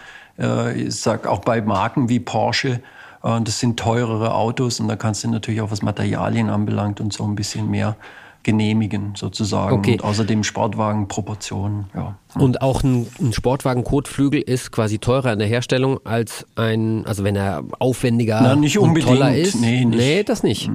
[0.75, 2.81] ich sag auch bei Marken wie Porsche,
[3.21, 7.23] das sind teurere Autos und da kannst du natürlich auch was Materialien anbelangt und so
[7.23, 7.95] ein bisschen mehr
[8.43, 9.75] genehmigen sozusagen.
[9.75, 9.93] Okay.
[9.93, 11.85] Und außerdem Sportwagenproportionen.
[11.93, 12.15] Ja.
[12.35, 17.35] Und auch ein, ein Sportwagen-Kotflügel ist quasi teurer in der Herstellung als ein, also wenn
[17.35, 19.09] er aufwendiger Na, nicht unbedingt.
[19.09, 19.59] und toller ist.
[19.59, 19.97] Nee, nicht.
[19.97, 20.71] nee, das nicht.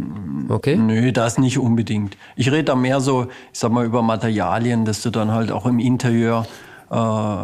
[0.49, 0.77] Okay.
[0.77, 2.17] Nee, das nicht unbedingt.
[2.37, 5.65] Ich rede da mehr so, ich sag mal, über Materialien, dass du dann halt auch
[5.65, 6.47] im Interieur
[6.91, 7.37] äh,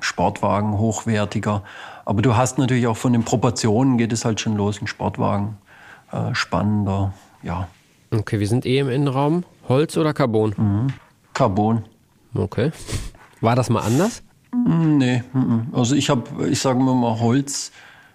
[0.00, 1.62] Sportwagen hochwertiger.
[2.06, 5.56] Aber du hast natürlich auch von den Proportionen geht es halt schon los, ein Sportwagen
[6.12, 7.12] äh, spannender,
[7.42, 7.68] ja.
[8.10, 9.44] Okay, wir sind eh im Innenraum.
[9.68, 10.54] Holz oder Carbon?
[10.56, 10.86] Mhm.
[11.34, 11.84] Carbon.
[12.34, 12.70] Okay.
[13.40, 14.22] War das mal anders?
[14.52, 15.22] Mm, nee,
[15.72, 17.72] also ich habe, ich sage mal, Holz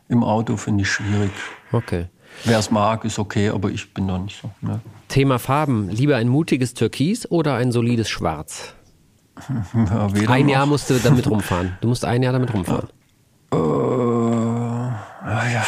[0.07, 1.31] im Auto finde ich schwierig.
[1.71, 2.07] Okay.
[2.45, 4.49] Wer es mag, ist okay, aber ich bin da nicht so.
[4.61, 4.79] Ne?
[5.09, 5.89] Thema Farben.
[5.89, 8.73] Lieber ein mutiges Türkis oder ein solides Schwarz?
[9.73, 11.77] Ja, ein Jahr musst du damit rumfahren.
[11.81, 12.89] Du musst ein Jahr damit rumfahren.
[13.51, 15.63] Äh, ja, ja.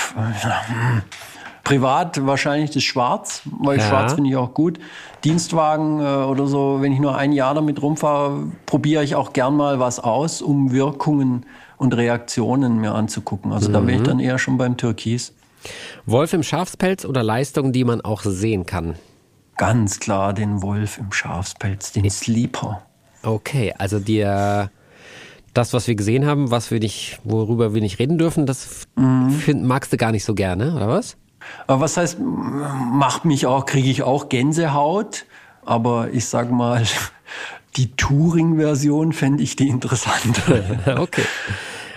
[1.63, 3.87] Privat wahrscheinlich das Schwarz, weil ja.
[3.87, 4.79] Schwarz finde ich auch gut.
[5.23, 9.55] Dienstwagen äh, oder so, wenn ich nur ein Jahr damit rumfahre, probiere ich auch gern
[9.55, 11.45] mal was aus, um Wirkungen
[11.77, 13.53] und Reaktionen mir anzugucken.
[13.53, 13.73] Also mhm.
[13.73, 15.33] da wäre ich dann eher schon beim Türkis.
[16.05, 18.95] Wolf im Schafspelz oder Leistungen, die man auch sehen kann?
[19.55, 22.81] Ganz klar den Wolf im Schafspelz, den Sleeper.
[23.23, 24.69] Okay, also dir
[25.53, 29.29] das, was wir gesehen haben, was wir nicht, worüber wir nicht reden dürfen, das mhm.
[29.29, 31.15] find, magst du gar nicht so gerne, oder was?
[31.67, 35.25] Aber was heißt, macht mich auch, kriege ich auch Gänsehaut.
[35.65, 36.83] Aber ich sag mal,
[37.77, 40.63] die Touring-Version fände ich die interessante.
[40.99, 41.23] okay.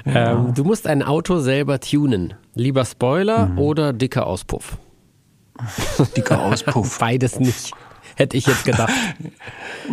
[0.05, 0.33] Ja.
[0.33, 2.35] Ähm, du musst ein Auto selber tunen.
[2.55, 3.59] Lieber Spoiler mhm.
[3.59, 4.79] oder dicker Auspuff?
[6.17, 6.99] Dicker Auspuff.
[6.99, 7.73] Beides nicht.
[8.15, 8.93] Hätte ich jetzt gedacht.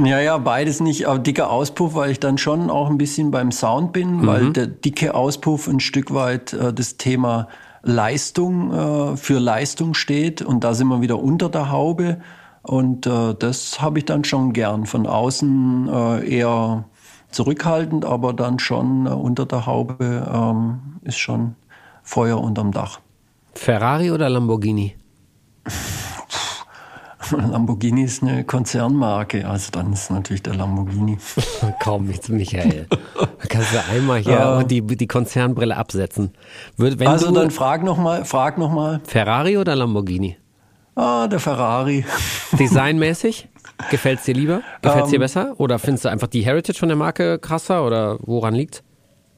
[0.04, 1.08] ja, ja, beides nicht.
[1.08, 4.28] Aber dicker Auspuff, weil ich dann schon auch ein bisschen beim Sound bin, mhm.
[4.28, 7.48] weil der dicke Auspuff ein Stück weit äh, das Thema
[7.84, 12.22] Leistung äh, für Leistung steht und da sind wir wieder unter der Haube
[12.64, 14.86] und äh, das habe ich dann schon gern.
[14.86, 16.86] Von außen äh, eher
[17.30, 21.56] zurückhaltend, aber dann schon äh, unter der Haube ähm, ist schon
[22.04, 23.02] Feuer unterm Dach.
[23.54, 24.96] Ferrari oder Lamborghini?
[27.32, 31.18] Lamborghini ist eine Konzernmarke, also dann ist natürlich der Lamborghini.
[31.82, 32.88] Kaum nichts, Michael.
[32.90, 34.64] Da kannst du einmal hier ja.
[34.64, 36.32] die, die Konzernbrille absetzen.
[36.78, 39.02] Wenn also dann frag nochmal, frag noch mal.
[39.06, 40.38] Ferrari oder Lamborghini?
[40.96, 42.06] Ah, der Ferrari.
[42.60, 43.50] Designmäßig?
[43.90, 44.62] Gefällt es dir lieber?
[44.82, 45.54] Gefällt es dir ähm, besser?
[45.58, 47.86] Oder findest du einfach die Heritage von der Marke krasser?
[47.86, 48.84] Oder woran liegt's?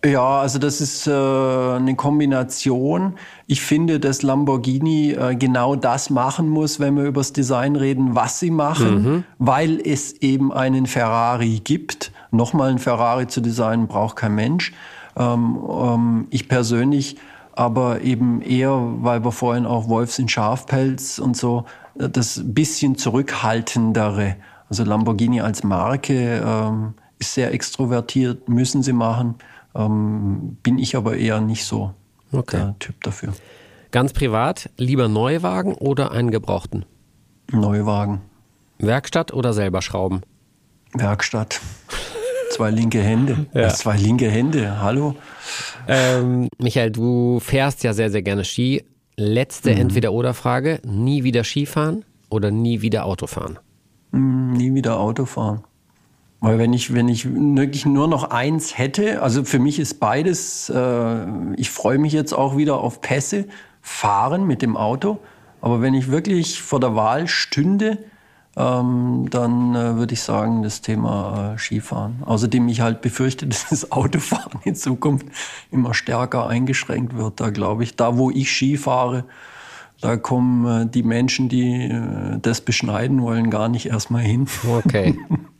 [0.05, 3.15] Ja, also das ist äh, eine Kombination.
[3.47, 8.13] Ich finde, dass Lamborghini äh, genau das machen muss, wenn wir über das Design reden,
[8.13, 9.23] was sie machen, mhm.
[9.39, 12.11] weil es eben einen Ferrari gibt.
[12.29, 14.73] Nochmal ein Ferrari zu designen braucht kein Mensch.
[15.15, 17.17] Ähm, ähm, ich persönlich
[17.53, 21.65] aber eben eher, weil wir vorhin auch Wolfs in Schafpelz und so,
[21.97, 24.35] äh, das bisschen zurückhaltendere.
[24.69, 29.35] Also Lamborghini als Marke ähm, ist sehr extrovertiert, müssen sie machen.
[29.75, 31.93] Ähm, bin ich aber eher nicht so
[32.31, 32.57] okay.
[32.57, 33.33] der Typ dafür.
[33.91, 36.85] Ganz privat, lieber Neuwagen oder einen gebrauchten?
[37.51, 38.21] Neuwagen.
[38.77, 40.21] Werkstatt oder selber schrauben?
[40.93, 41.61] Werkstatt.
[42.51, 43.45] Zwei linke Hände.
[43.53, 43.69] Ja.
[43.69, 44.81] Zwei linke Hände.
[44.81, 45.15] Hallo.
[45.87, 48.83] Ähm, Michael, du fährst ja sehr, sehr gerne Ski.
[49.17, 49.81] Letzte mhm.
[49.81, 50.81] Entweder-Oder-Frage.
[50.85, 53.59] Nie wieder Skifahren oder nie wieder Autofahren?
[54.11, 55.63] Mm, nie wieder Autofahren.
[56.45, 60.69] Weil wenn ich, wenn ich wirklich nur noch eins hätte, also für mich ist beides,
[60.69, 61.25] äh,
[61.55, 63.45] ich freue mich jetzt auch wieder auf Pässe,
[63.81, 65.17] fahren mit dem Auto,
[65.59, 67.97] Aber wenn ich wirklich vor der Wahl stünde,
[68.55, 72.21] ähm, dann äh, würde ich sagen, das Thema äh, Skifahren.
[72.23, 75.25] Außerdem ich halt befürchte, dass das Autofahren in Zukunft
[75.71, 77.39] immer stärker eingeschränkt wird.
[77.39, 79.23] Da glaube ich, da wo ich Ski fahre,
[79.99, 84.45] da kommen äh, die Menschen, die äh, das beschneiden wollen, gar nicht erstmal hin.
[84.67, 85.17] Okay.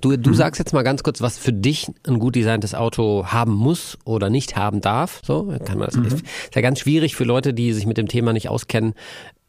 [0.00, 0.34] Du, du mhm.
[0.34, 4.30] sagst jetzt mal ganz kurz, was für dich ein gut designtes Auto haben muss oder
[4.30, 5.20] nicht haben darf.
[5.24, 5.96] So kann man das.
[5.96, 6.06] Mhm.
[6.06, 6.24] Ist
[6.54, 8.94] ja ganz schwierig für Leute, die sich mit dem Thema nicht auskennen,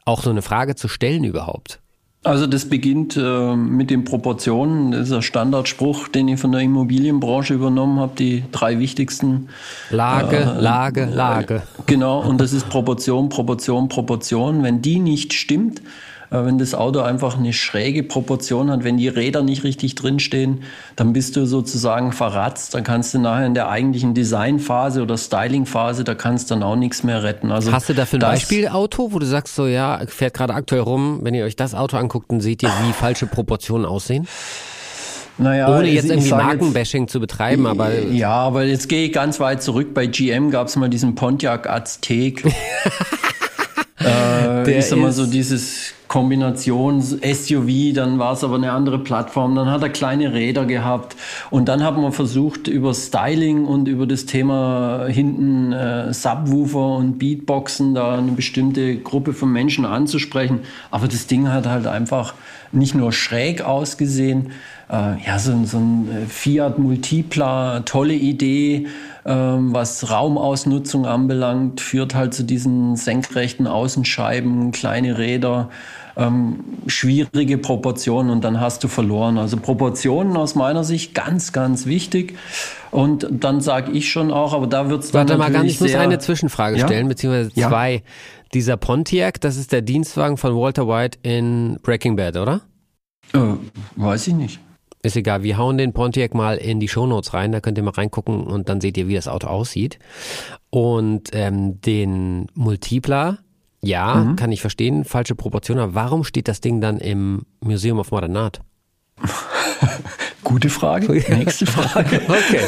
[0.05, 1.79] auch so eine Frage zu stellen überhaupt.
[2.25, 4.91] Also das beginnt äh, mit den Proportionen.
[4.91, 8.13] Das ist der Standardspruch, den ich von der Immobilienbranche übernommen habe.
[8.17, 9.49] Die drei wichtigsten.
[9.91, 11.61] Lage, äh, Lage, Lage.
[11.85, 14.63] Genau, und das ist Proportion, Proportion, Proportion.
[14.63, 15.83] Wenn die nicht stimmt,
[16.29, 20.63] wenn das Auto einfach eine schräge Proportion hat, wenn die Räder nicht richtig drinstehen,
[20.95, 22.73] dann bist du sozusagen verratzt.
[22.73, 26.75] Dann kannst du nachher in der eigentlichen Designphase oder Stylingphase, da kannst du dann auch
[26.75, 27.51] nichts mehr retten.
[27.51, 31.19] Also Hast du dafür ein Beispielauto, wo du sagst, so ja, fährt gerade aktuell rum,
[31.23, 34.27] wenn ihr euch das Auto anguckt, dann seht ihr, wie falsche Proportionen aussehen?
[35.37, 37.93] Naja, Ohne jetzt irgendwie Markenbashing jetzt, zu betreiben, aber.
[37.93, 39.93] Ja, aber jetzt gehe ich ganz weit zurück.
[39.93, 42.45] Bei GM gab es mal diesen Pontiac Aztek.
[43.99, 49.55] äh, Der ist immer so dieses Kombination SUV, dann war es aber eine andere Plattform,
[49.55, 51.15] dann hat er kleine Räder gehabt.
[51.49, 57.17] Und dann haben wir versucht über Styling und über das Thema hinten äh, Subwoofer und
[57.17, 60.59] Beatboxen da eine bestimmte Gruppe von Menschen anzusprechen,
[60.91, 62.33] aber das Ding hat halt einfach
[62.71, 64.51] nicht nur schräg ausgesehen,
[64.89, 68.87] ja so, so ein äh, Fiat Multipla, tolle Idee,
[69.25, 75.69] ähm, was Raumausnutzung anbelangt, führt halt zu diesen senkrechten Außenscheiben, kleine Räder,
[76.17, 79.37] ähm, schwierige Proportionen und dann hast du verloren.
[79.37, 82.37] Also Proportionen aus meiner Sicht ganz, ganz wichtig.
[82.91, 85.81] Und dann sage ich schon auch, aber da wird es dann Warte mal, ganz, ich
[85.81, 86.85] muss eine Zwischenfrage ja?
[86.85, 87.95] stellen, beziehungsweise zwei.
[87.95, 88.01] Ja?
[88.53, 92.61] Dieser Pontiac, das ist der Dienstwagen von Walter White in Breaking Bad, oder?
[93.33, 93.39] Äh,
[93.97, 94.59] weiß ich nicht.
[95.05, 97.91] Ist egal, wir hauen den Pontiac mal in die Shownotes rein, da könnt ihr mal
[97.91, 99.99] reingucken und dann seht ihr, wie das Auto aussieht.
[100.71, 103.37] Und ähm, den Multipla,
[103.81, 104.35] ja, mhm.
[104.35, 108.35] kann ich verstehen, falsche Proportionen, aber warum steht das Ding dann im Museum of Modern
[108.35, 108.61] Art?
[110.43, 111.23] Gute Frage.
[111.29, 112.21] Nächste Frage.
[112.27, 112.61] okay.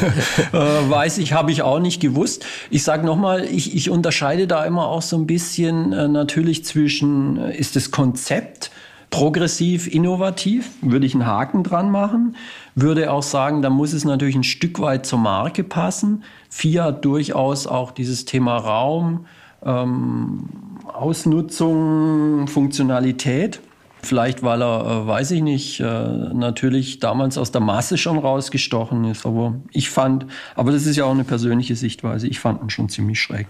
[0.53, 2.45] äh, weiß ich, habe ich auch nicht gewusst.
[2.69, 7.39] Ich sage nochmal, ich, ich unterscheide da immer auch so ein bisschen äh, natürlich zwischen,
[7.39, 8.69] äh, ist das Konzept
[9.09, 12.35] progressiv, innovativ, würde ich einen Haken dran machen.
[12.75, 16.23] Würde auch sagen, da muss es natürlich ein Stück weit zur Marke passen.
[16.49, 19.25] Fiat durchaus auch dieses Thema Raum,
[19.63, 20.49] ähm,
[20.85, 23.61] Ausnutzung, Funktionalität.
[24.03, 29.05] Vielleicht, weil er, äh, weiß ich nicht, äh, natürlich damals aus der Masse schon rausgestochen
[29.05, 29.25] ist.
[29.25, 32.89] Aber ich fand, aber das ist ja auch eine persönliche Sichtweise, ich fand ihn schon
[32.89, 33.47] ziemlich schräg.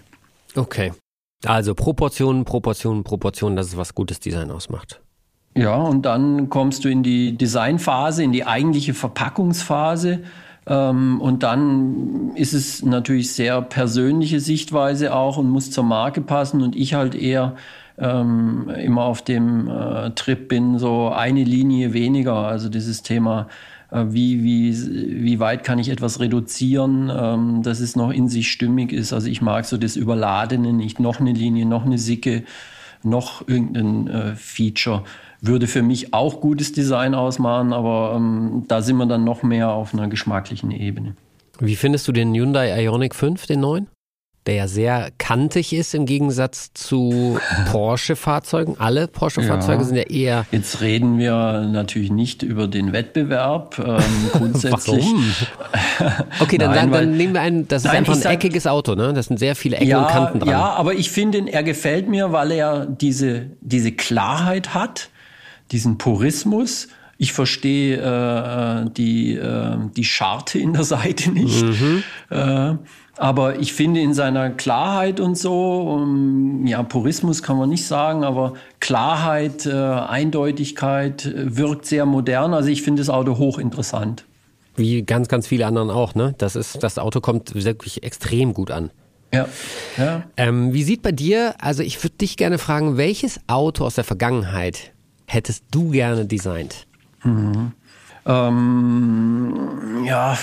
[0.56, 0.94] Okay.
[1.46, 5.02] Also Proportionen, Proportionen, Proportionen, das ist was gutes Design ausmacht.
[5.58, 10.20] Ja, und dann kommst du in die Designphase, in die eigentliche Verpackungsphase.
[10.68, 16.62] Ähm, und dann ist es natürlich sehr persönliche Sichtweise auch und muss zur Marke passen.
[16.62, 17.56] Und ich halt eher
[17.98, 22.36] ähm, immer auf dem äh, Trip bin, so eine Linie weniger.
[22.36, 23.48] Also dieses Thema,
[23.90, 24.76] äh, wie, wie,
[25.26, 29.12] wie weit kann ich etwas reduzieren, ähm, dass es noch in sich stimmig ist.
[29.12, 32.44] Also ich mag so das Überladene, nicht noch eine Linie, noch eine Sicke,
[33.02, 35.04] noch irgendein äh, Feature
[35.42, 39.70] würde für mich auch gutes Design ausmachen, aber ähm, da sind wir dann noch mehr
[39.70, 41.16] auf einer geschmacklichen Ebene.
[41.60, 43.88] Wie findest du den Hyundai Ioniq 5, den neuen?
[44.48, 47.38] der ja sehr kantig ist im Gegensatz zu
[47.72, 48.76] Porsche-Fahrzeugen.
[48.80, 49.84] Alle Porsche-Fahrzeuge ja.
[49.84, 50.46] sind ja eher.
[50.52, 53.78] Jetzt reden wir natürlich nicht über den Wettbewerb.
[53.86, 55.06] Ähm, grundsätzlich.
[55.06, 55.24] Warum?
[56.40, 58.68] Okay, dann, Nein, dann, dann nehmen wir ein, das ist Nein, einfach ein sag, eckiges
[58.68, 59.14] Auto, ne?
[59.14, 60.50] Das sind sehr viele Ecken ja, und Kanten dran.
[60.50, 65.10] Ja, aber ich finde, er gefällt mir, weil er diese, diese Klarheit hat,
[65.72, 66.88] diesen Purismus.
[67.18, 71.64] Ich verstehe äh, die, äh, die Scharte in der Seite nicht.
[71.64, 72.04] Mhm.
[72.30, 72.76] Äh,
[73.18, 78.24] aber ich finde in seiner Klarheit und so, um, ja, Purismus kann man nicht sagen,
[78.24, 82.54] aber Klarheit, äh, Eindeutigkeit äh, wirkt sehr modern.
[82.54, 84.26] Also ich finde das Auto hochinteressant.
[84.76, 86.36] Wie ganz, ganz viele anderen auch, ne?
[86.38, 88.92] Das ist, das Auto kommt wirklich extrem gut an.
[89.34, 89.48] Ja.
[89.98, 90.24] ja.
[90.38, 94.04] Ähm, wie sieht bei dir, also ich würde dich gerne fragen, welches Auto aus der
[94.04, 94.94] Vergangenheit
[95.28, 96.88] hättest du gerne designt?
[97.24, 97.74] Mhm.
[98.26, 100.38] Ähm, ja,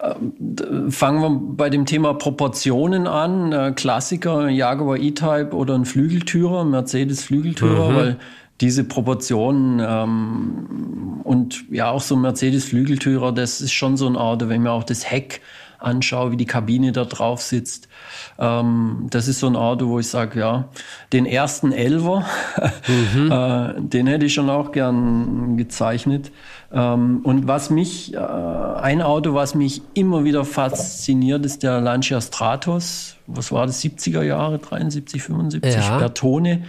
[0.00, 3.52] äh, fangen wir bei dem Thema Proportionen an.
[3.52, 7.94] Äh, Klassiker, Jaguar E-Type oder ein Flügeltürer, Mercedes Flügeltürer, mhm.
[7.94, 8.16] weil
[8.60, 14.16] diese Proportionen ähm, und ja auch so ein Mercedes Flügeltürer, das ist schon so ein
[14.16, 15.40] Auto, wenn mir auch das Heck
[15.82, 17.88] anschaue, wie die Kabine da drauf sitzt.
[18.38, 20.68] Ähm, das ist so ein Auto, wo ich sage, ja,
[21.12, 22.24] den ersten Elver,
[23.14, 23.30] mhm.
[23.30, 26.32] äh, den hätte ich schon auch gern gezeichnet.
[26.72, 32.20] Ähm, und was mich, äh, ein Auto, was mich immer wieder fasziniert, ist der Lancia
[32.20, 33.16] Stratos.
[33.26, 33.82] Was war das?
[33.82, 35.98] 70er Jahre, 73, 75, ja.
[35.98, 36.64] Bertone.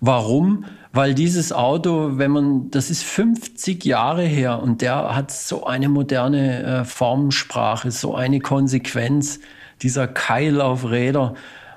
[0.00, 0.64] Warum?
[0.94, 5.88] Weil dieses Auto, wenn man, das ist 50 Jahre her und der hat so eine
[5.88, 9.40] moderne äh, Formensprache, so eine Konsequenz,
[9.80, 11.32] dieser Keil auf Räder.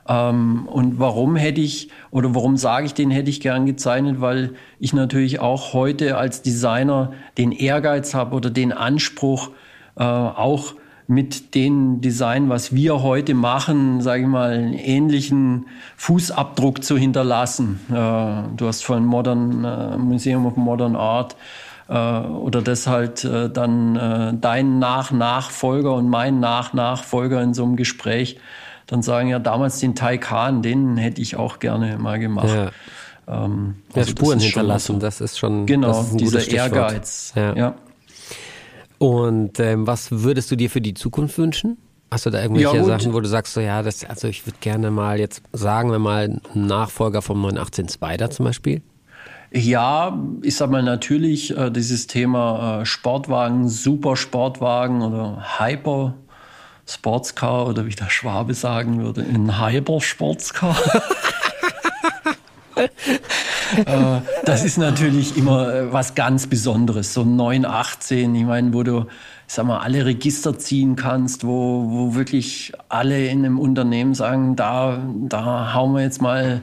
[0.07, 4.19] Ähm, und warum hätte ich oder warum sage ich, den hätte ich gern gezeichnet?
[4.19, 9.51] Weil ich natürlich auch heute als Designer den Ehrgeiz habe oder den Anspruch,
[9.95, 10.75] äh, auch
[11.07, 17.79] mit dem Design, was wir heute machen, sage ich mal, einen ähnlichen Fußabdruck zu hinterlassen.
[17.89, 17.93] Äh,
[18.57, 21.35] du hast von Modern äh, Museum of Modern Art
[21.87, 28.39] äh, oder das halt dann dein Nach-Nachfolger und mein Nach-Nachfolger in so einem Gespräch
[28.87, 32.49] dann sagen, ja, damals den Taikan, den hätte ich auch gerne mal gemacht.
[32.49, 32.71] Ja.
[33.27, 37.33] Ähm, also ja, Spuren hinterlassen, so, das ist schon genau, ist dieser Ehrgeiz.
[37.35, 37.55] Ja.
[37.55, 37.75] ja.
[38.97, 41.77] Und ähm, was würdest du dir für die Zukunft wünschen?
[42.11, 44.57] Hast du da irgendwelche ja, Sachen, wo du sagst, so ja, das, also ich würde
[44.61, 48.81] gerne mal jetzt sagen wir mal einen Nachfolger vom 918 Spider zum Beispiel?
[49.51, 56.13] Ja, ich sag mal natürlich äh, dieses Thema äh, Sportwagen, Super Sportwagen oder Hyper
[56.87, 60.77] Sportscar oder wie der Schwabe sagen würde, ein Hyper Sportscar.
[63.77, 67.13] äh, das ist natürlich immer äh, was ganz Besonderes.
[67.13, 69.05] So ein 918, ich meine, wo du,
[69.47, 74.99] sag mal, alle Register ziehen kannst, wo, wo wirklich alle in einem Unternehmen sagen, da,
[75.27, 76.61] da hauen wir jetzt mal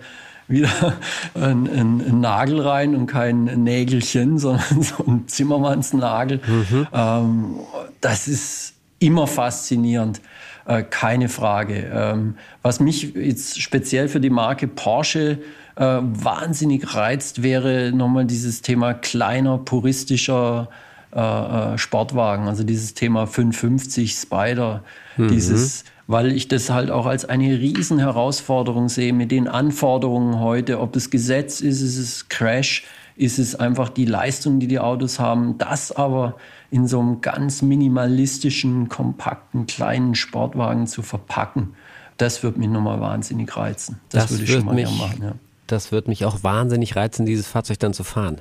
[0.48, 0.94] wieder
[1.34, 6.40] ein, ein, ein Nagel rein und kein Nägelchen, sondern so ein Zimmermannsnagel.
[6.46, 6.86] Mhm.
[6.92, 7.54] Ähm,
[8.00, 10.20] das ist immer faszinierend.
[10.64, 11.90] Äh, keine Frage.
[11.92, 15.38] Ähm, was mich jetzt speziell für die Marke Porsche
[15.76, 20.68] äh, wahnsinnig reizt, wäre nochmal dieses Thema kleiner, puristischer
[21.14, 22.48] äh, äh Sportwagen.
[22.48, 24.82] Also dieses Thema 550 Spider,
[25.16, 25.28] mhm.
[25.28, 30.96] dieses weil ich das halt auch als eine Riesenherausforderung sehe mit den Anforderungen heute, ob
[30.96, 32.84] es Gesetz ist, ist es Crash,
[33.16, 36.36] ist es einfach die Leistung, die die Autos haben, das aber
[36.70, 41.74] in so einem ganz minimalistischen, kompakten, kleinen Sportwagen zu verpacken,
[42.16, 44.00] das wird mich nochmal wahnsinnig reizen.
[44.10, 45.22] Das, das würde ich schon mal mich, machen.
[45.22, 45.32] Ja
[45.72, 48.38] das wird mich auch wahnsinnig reizen, dieses Fahrzeug dann zu fahren.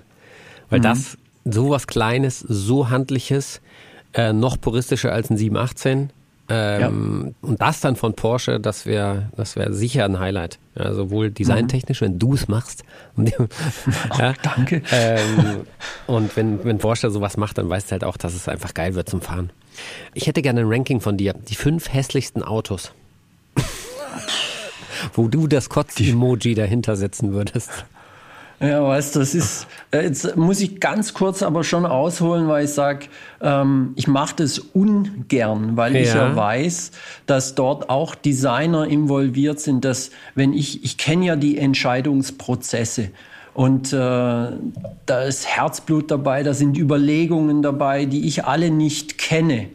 [0.70, 0.84] Weil mhm.
[0.84, 3.62] das sowas Kleines, so Handliches,
[4.14, 6.12] äh, noch puristischer als ein 718.
[6.50, 7.48] Ähm, ja.
[7.50, 10.60] Und das dann von Porsche, das wäre das wär sicher ein Highlight.
[10.76, 12.06] Ja, sowohl designtechnisch, mhm.
[12.06, 12.84] wenn du es machst.
[14.18, 14.82] ja, danke.
[14.92, 15.62] Ähm,
[16.08, 18.96] und wenn, wenn Porsche sowas macht, dann weißt du halt auch, dass es einfach geil
[18.96, 19.52] wird zum Fahren.
[20.14, 21.34] Ich hätte gerne ein Ranking von dir.
[21.34, 22.92] Die fünf hässlichsten Autos
[25.14, 27.86] wo du das Kotz-Emoji dahinter setzen würdest.
[28.62, 32.66] Ja, weißt du, das ist, äh, jetzt muss ich ganz kurz aber schon ausholen, weil
[32.66, 33.08] ich sage,
[33.42, 36.02] ähm, ich mache das ungern, weil ja.
[36.02, 36.92] ich ja weiß,
[37.26, 43.10] dass dort auch Designer involviert sind, dass wenn ich, ich kenne ja die Entscheidungsprozesse
[43.56, 49.70] und äh, da ist Herzblut dabei, da sind Überlegungen dabei, die ich alle nicht kenne.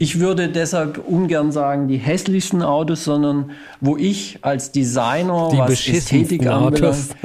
[0.00, 5.88] Ich würde deshalb ungern sagen, die hässlichsten Autos, sondern wo ich als Designer, die was
[5.88, 7.16] Ästhetik anbelangt,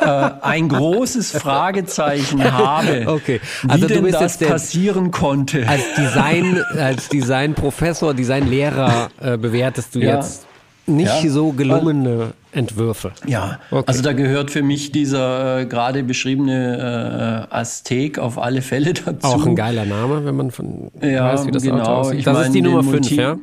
[0.00, 3.40] äh, ein großes Fragezeichen habe, okay.
[3.68, 5.68] also wie denn das passieren konnte.
[5.68, 10.16] Als Design, als Designprofessor, Designlehrer äh, bewertest du ja.
[10.16, 10.46] jetzt
[10.86, 11.30] nicht ja.
[11.30, 13.12] so gelungene Entwürfe.
[13.26, 13.84] Ja, okay.
[13.86, 19.26] also da gehört für mich dieser äh, gerade beschriebene äh, Aztek auf alle Fälle dazu.
[19.26, 21.82] Auch ein geiler Name, wenn man von ja, weiß, wie das genau.
[21.82, 22.26] Auto aussieht.
[22.26, 23.36] Das ist die Nummer 5, ja?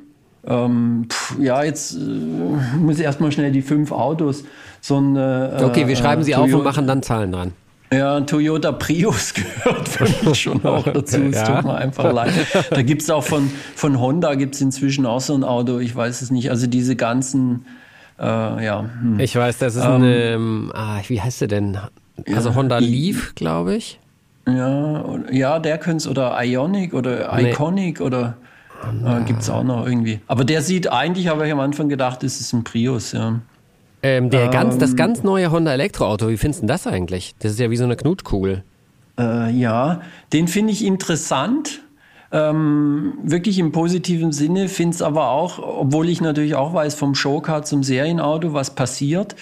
[0.43, 1.99] Ähm, pff, ja, jetzt äh,
[2.77, 4.43] muss ich erstmal schnell die fünf Autos.
[4.79, 7.53] So ein, äh, okay, wir schreiben sie Toyota, auf und machen dann Zahlen dran.
[7.93, 11.17] Ja, Toyota Prius gehört für mich schon auch dazu.
[11.23, 11.55] Es ja.
[11.55, 12.31] tut mir einfach leid.
[12.69, 16.21] Da gibt es auch von, von Honda gibt's inzwischen auch so ein Auto, ich weiß
[16.21, 16.49] es nicht.
[16.49, 17.65] Also diese ganzen,
[18.17, 18.85] äh, ja.
[19.01, 19.19] Hm.
[19.19, 21.77] Ich weiß, das ist ähm, eine, ähm, ah, wie heißt der denn?
[22.33, 23.99] Also ja, Honda Leaf, glaube ich.
[24.47, 28.05] Ja, ja, der könnte oder Ionic oder Iconic nee.
[28.05, 28.37] oder
[29.05, 30.19] äh, gibt es auch noch irgendwie.
[30.27, 33.41] Aber der sieht eigentlich, habe ich am Anfang gedacht, das ist ein Prius, ja.
[34.03, 37.35] Ähm, der ähm, ganz, das ganz neue Honda Elektroauto, wie findest du das eigentlich?
[37.39, 38.63] Das ist ja wie so eine Knutkugel.
[39.17, 40.01] Äh, ja,
[40.33, 41.81] den finde ich interessant.
[42.33, 47.13] Ähm, wirklich im positiven Sinne, finde es aber auch, obwohl ich natürlich auch weiß vom
[47.13, 49.35] Showcar zum Serienauto, was passiert.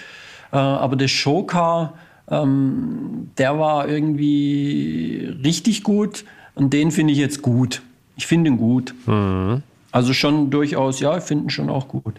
[0.52, 1.94] Äh, aber das Showcar,
[2.30, 7.84] ähm, der war irgendwie richtig gut und den finde ich jetzt gut.
[8.18, 8.96] Ich finde ihn gut.
[9.06, 9.62] Mhm.
[9.92, 12.16] Also schon durchaus, ja, finden schon auch gut.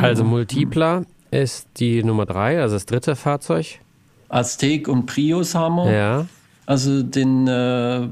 [0.00, 3.80] Also Multipla ist die Nummer drei, also das dritte Fahrzeug.
[4.28, 5.92] Aztek und Prius haben wir.
[5.92, 6.26] Ja.
[6.66, 8.08] Also den äh,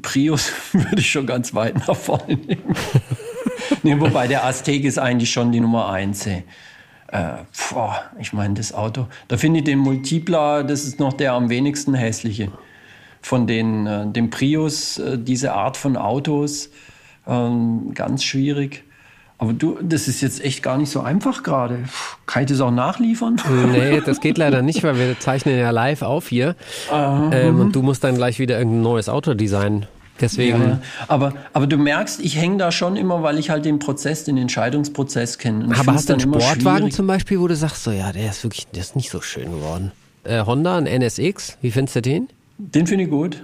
[0.00, 2.74] Prius würde ich schon ganz weit nach vorne nehmen.
[3.82, 6.26] nee, wobei der Aztek ist eigentlich schon die Nummer eins.
[6.26, 6.42] Äh,
[7.70, 9.06] boah, ich meine, das Auto.
[9.28, 12.50] Da finde ich den Multipla, das ist noch der am wenigsten hässliche.
[13.20, 16.70] Von den, äh, dem Prius, äh, diese Art von Autos,
[17.26, 18.84] ähm, ganz schwierig.
[19.40, 21.78] Aber du, das ist jetzt echt gar nicht so einfach gerade.
[22.26, 23.40] Kann ich das auch nachliefern?
[23.72, 26.56] Nee, das geht leider nicht, weil wir zeichnen ja live auf hier.
[26.92, 29.86] Ähm, und du musst dann gleich wieder irgendein neues Auto designen.
[30.20, 30.60] Deswegen.
[30.60, 34.24] Ja, aber, aber du merkst, ich hänge da schon immer, weil ich halt den Prozess,
[34.24, 35.64] den Entscheidungsprozess kenne.
[35.64, 36.94] Und Aber hast du einen Sportwagen schwierig.
[36.94, 39.50] zum Beispiel, wo du sagst, so ja, der ist wirklich, der ist nicht so schön
[39.50, 39.92] geworden.
[40.24, 42.28] Äh, Honda, ein NSX, wie findest du den?
[42.58, 43.42] Den finde ich gut.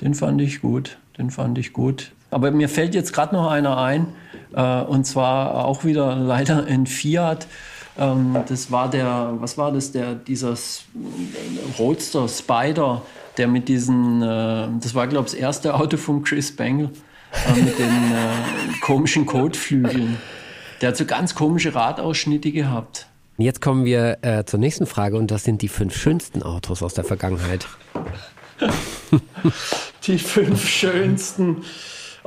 [0.00, 0.98] Den fand ich gut.
[1.16, 2.10] Den fand ich gut.
[2.32, 4.08] Aber mir fällt jetzt gerade noch einer ein.
[4.54, 7.46] Äh, und zwar auch wieder leider in Fiat.
[7.98, 10.54] Ähm, das war der, was war das, der, dieser
[11.78, 13.02] Roadster Spider,
[13.36, 16.90] der mit diesen, äh, das war glaube ich das erste Auto von Chris Bangle,
[17.32, 20.18] äh, mit den äh, komischen Kotflügeln.
[20.80, 23.06] Der hat so ganz komische Radausschnitte gehabt.
[23.36, 26.94] Jetzt kommen wir äh, zur nächsten Frage und das sind die fünf schönsten Autos aus
[26.94, 27.66] der Vergangenheit.
[30.04, 31.58] Die fünf schönsten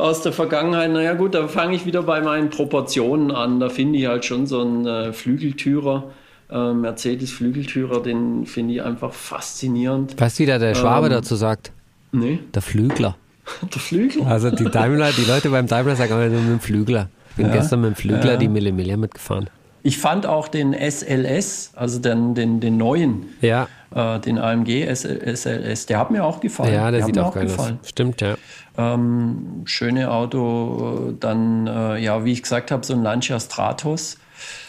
[0.01, 0.91] aus der Vergangenheit.
[0.91, 3.59] Naja gut, da fange ich wieder bei meinen Proportionen an.
[3.59, 6.11] Da finde ich halt schon so einen äh, Flügeltürer,
[6.49, 10.19] äh, Mercedes-Flügeltürer, den finde ich einfach faszinierend.
[10.19, 11.13] Weißt du, wie da der Schwabe Ähm.
[11.13, 11.71] dazu sagt?
[12.11, 13.15] Nee, Der Flügler.
[13.73, 14.23] der Flügel?
[14.23, 17.09] Also die Daimler, die Leute beim Daimler sagen immer nur mit dem Flügler.
[17.31, 17.53] Ich bin Ja.
[17.53, 18.37] gestern mit dem Flügler Ja.
[18.37, 19.49] die Mille Mille mitgefahren.
[19.83, 25.85] Ich fand auch den SLS, also den, den, den neuen, Ja, äh, den AMG SLS,
[25.87, 26.73] der hat mir auch gefallen.
[26.73, 27.73] ja, der, hat sieht mir auch geil aus.
[27.83, 28.35] Stimmt, ja.
[28.77, 34.17] Ähm, schöne Auto, äh, dann, äh, ja, wie ich gesagt habe, so ein Lancia Stratos.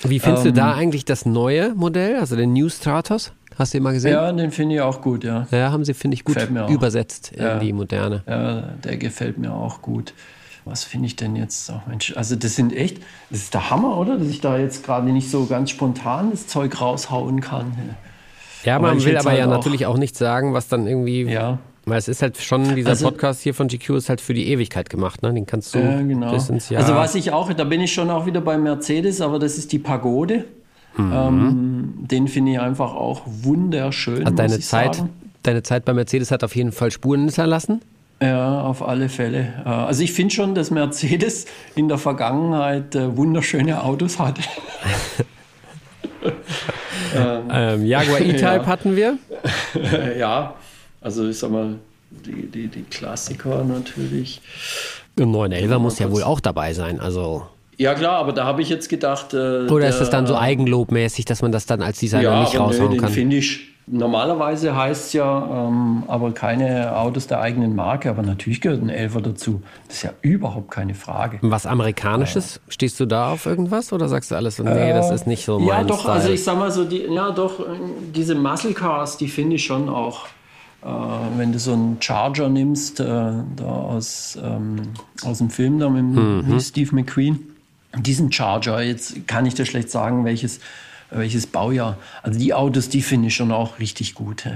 [0.02, 0.54] Wie findest Ähm.
[0.54, 3.32] du da eigentlich das neue Modell, also den New Stratos?
[3.58, 4.12] Hast du den mal gesehen?
[4.12, 5.46] Ja, den finde ich auch gut, ja.
[5.50, 6.36] Ja, haben sie, finde ich, gut
[6.70, 7.58] übersetzt in Ja.
[7.58, 8.22] die moderne.
[8.26, 10.14] Ja, der gefällt mir auch gut.
[10.64, 11.70] Was finde ich denn jetzt?
[11.70, 12.98] Oh Mensch, also das sind echt,
[13.30, 14.16] das ist der Hammer, oder?
[14.18, 17.72] Dass ich da jetzt gerade nicht so ganz spontan das Zeug raushauen kann.
[18.64, 21.22] Ja, Aber man will aber ja halt auch- natürlich auch nichts sagen, was dann irgendwie.
[21.24, 21.58] Ja.
[21.84, 24.46] Weil es ist halt schon, dieser Also- Podcast hier von GQ ist halt für die
[24.50, 25.34] Ewigkeit gemacht, ne?
[25.34, 26.32] Den kannst du Ja, genau.
[26.32, 26.80] bis ins Jahr.
[26.80, 29.72] Also was ich auch, da bin ich schon auch wieder bei Mercedes, aber das ist
[29.72, 30.44] die Pagode.
[30.96, 31.12] Mhm.
[31.12, 34.24] Ähm, den finde ich einfach auch wunderschön.
[34.24, 35.08] also deine Zeit, Sagen.
[35.42, 37.80] deine Zeit bei Mercedes hat auf jeden Fall Spuren hinterlassen.
[38.22, 39.52] Ja, auf alle Fälle.
[39.64, 44.42] Äh, Also ich finde schon, dass Mercedes in der Vergangenheit äh, wunderschöne Autos hatte.
[47.14, 48.66] Ähm, Jaguar E-Type Ja.
[48.66, 49.18] hatten wir.
[50.18, 50.54] ja,
[51.00, 51.74] also ich sag mal,
[52.10, 54.40] die, die, die Klassiker natürlich.
[55.18, 57.00] Und 911 muss ja wohl auch dabei sein.
[57.00, 57.46] Also.
[57.76, 59.34] Ja klar, aber da habe ich jetzt gedacht.
[59.34, 62.58] Äh, Oder ist das dann so eigenlobmäßig, dass man das dann als Designer ja, nicht
[62.58, 63.12] raushauen nö, den kann?
[63.12, 63.71] finde ich.
[63.86, 68.88] Normalerweise heißt es ja, ähm, aber keine Autos der eigenen Marke, aber natürlich gehört ein
[68.88, 69.60] Elfer dazu.
[69.88, 71.38] Das ist ja überhaupt keine Frage.
[71.42, 72.60] Was Amerikanisches?
[72.68, 75.58] Stehst du da auf irgendwas oder sagst du alles so, nee, das ist nicht so
[75.58, 76.12] mein Ja, doch, Style?
[76.14, 77.64] also ich sag mal so, die, ja, doch, äh,
[78.14, 80.26] diese Muscle Cars, die finde ich schon auch.
[80.84, 80.86] Äh,
[81.36, 84.76] wenn du so einen Charger nimmst, äh, da aus, ähm,
[85.24, 86.44] aus dem Film da mit, Mhm.
[86.54, 87.38] mit Steve McQueen,
[87.98, 90.60] diesen Charger, jetzt kann ich dir schlecht sagen, welches,
[91.14, 91.96] welches Baujahr.
[92.22, 94.46] Also die Autos, die finde ich schon auch richtig gut.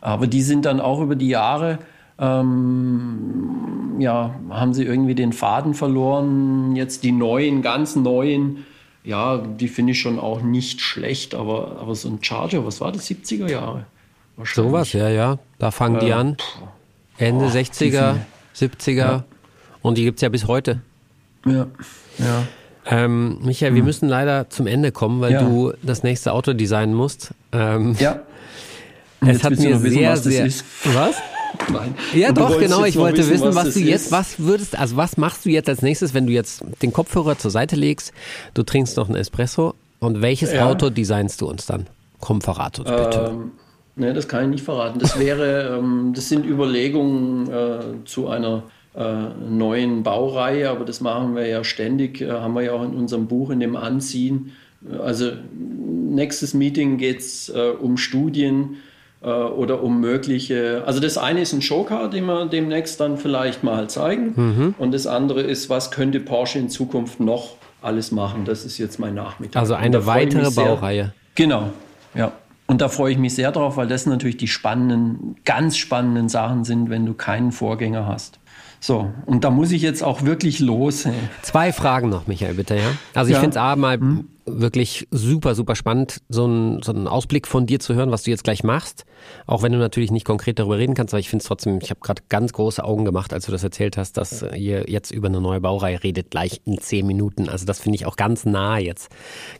[0.00, 1.78] Aber die sind dann auch über die Jahre,
[2.18, 6.74] ähm, ja, haben sie irgendwie den Faden verloren.
[6.76, 8.64] Jetzt die neuen, ganz neuen,
[9.04, 12.92] ja, die finde ich schon auch nicht schlecht, aber, aber so ein Charger, was war
[12.92, 13.86] das, 70er Jahre?
[14.36, 14.70] Wahrscheinlich.
[14.70, 15.38] Sowas, ja, ja.
[15.58, 16.36] Da fangen die Äh, an.
[17.18, 18.16] Ende Boah, 60er,
[18.56, 19.22] 70er.
[19.82, 20.80] Und die gibt es ja bis heute.
[21.44, 21.66] Ja,
[22.18, 22.46] ja.
[22.86, 25.40] Ähm, Michael, wir müssen leider zum Ende kommen, weil Hm.
[25.40, 25.48] Ja.
[25.48, 27.32] du das nächste Auto designen musst.
[27.52, 28.20] Ähm, Ja.
[29.20, 30.44] es Jetzt hat mir wissen, sehr, was sehr.
[30.46, 31.16] Was?
[31.72, 31.94] Nein.
[32.14, 32.84] Ja, Und doch, genau.
[32.84, 34.12] Ich wollte wissen, was, das du jetzt, ist.
[34.12, 37.50] was würdest, also was machst du jetzt als nächstes, wenn du jetzt den Kopfhörer zur
[37.50, 38.12] Seite legst,
[38.54, 40.66] du trinkst noch einen Espresso und welches Ja.
[40.68, 41.86] Auto designst du uns dann?
[42.20, 43.30] Komm, verrat uns bitte.
[43.32, 43.50] Ähm,
[43.96, 44.98] ne, das kann ich nicht verraten.
[44.98, 48.64] Das wäre, ähm, das sind Überlegungen äh, zu einer
[48.94, 53.26] neuen Baureihe, aber das machen wir ja ständig, äh, haben wir ja auch in unserem
[53.26, 54.52] Buch, in dem Anziehen.
[55.02, 58.76] Also nächstes Meeting geht es äh, um Studien
[59.22, 63.64] äh, oder um mögliche, also das eine ist ein Showcar, den wir demnächst dann vielleicht
[63.64, 64.74] mal zeigen Mhm.
[64.78, 68.44] und das andere ist, was könnte Porsche in Zukunft noch alles machen.
[68.44, 69.60] Das ist jetzt mein Nachmittag.
[69.60, 70.50] Also eine weitere.
[70.50, 71.12] Baureihe.
[71.34, 71.70] Genau,
[72.14, 72.32] ja.
[72.66, 76.64] Und da freue ich mich sehr drauf, weil das natürlich die spannenden, ganz spannenden Sachen
[76.64, 78.38] sind, wenn du keinen Vorgänger hast.
[78.84, 81.04] So, und da muss ich jetzt auch wirklich los.
[81.04, 81.14] Hey.
[81.42, 82.90] Zwei Fragen noch, Michael, bitte, ja?
[83.14, 83.40] Also ich Ja.
[83.40, 84.28] finde es A mal Hm?
[84.44, 88.30] wirklich super, super spannend, so einen so einen Ausblick von dir zu hören, was du
[88.32, 89.04] jetzt gleich machst.
[89.46, 91.90] Auch wenn du natürlich nicht konkret darüber reden kannst, aber ich finde es trotzdem, ich
[91.90, 95.28] habe gerade ganz große Augen gemacht, als du das erzählt hast, dass ihr jetzt über
[95.28, 97.48] eine neue Baureihe redet, gleich in zehn Minuten.
[97.48, 99.10] Also das finde ich auch ganz nah jetzt,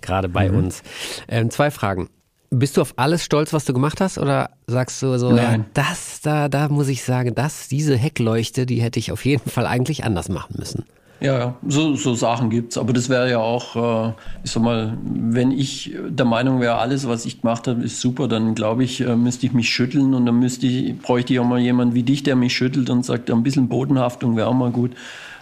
[0.00, 0.56] gerade bei Mhm.
[0.56, 0.82] uns.
[1.28, 2.08] Ähm, zwei Fragen.
[2.54, 5.64] Bist du auf alles stolz, was du gemacht hast, oder sagst du so, ja, Nein.
[5.72, 9.66] das, da, da muss ich sagen, das, diese Heckleuchte, die hätte ich auf jeden Fall
[9.66, 10.84] eigentlich anders machen müssen.
[11.22, 12.76] Ja, ja, so, so Sachen gibt's.
[12.76, 17.06] Aber das wäre ja auch, äh, ich sag mal, wenn ich der Meinung wäre, alles,
[17.06, 20.26] was ich gemacht habe, ist super, dann glaube ich, äh, müsste ich mich schütteln und
[20.26, 23.30] dann müsste ich, bräuchte ich auch mal jemand wie dich, der mich schüttelt und sagt,
[23.30, 24.92] ein bisschen Bodenhaftung wäre auch mal gut.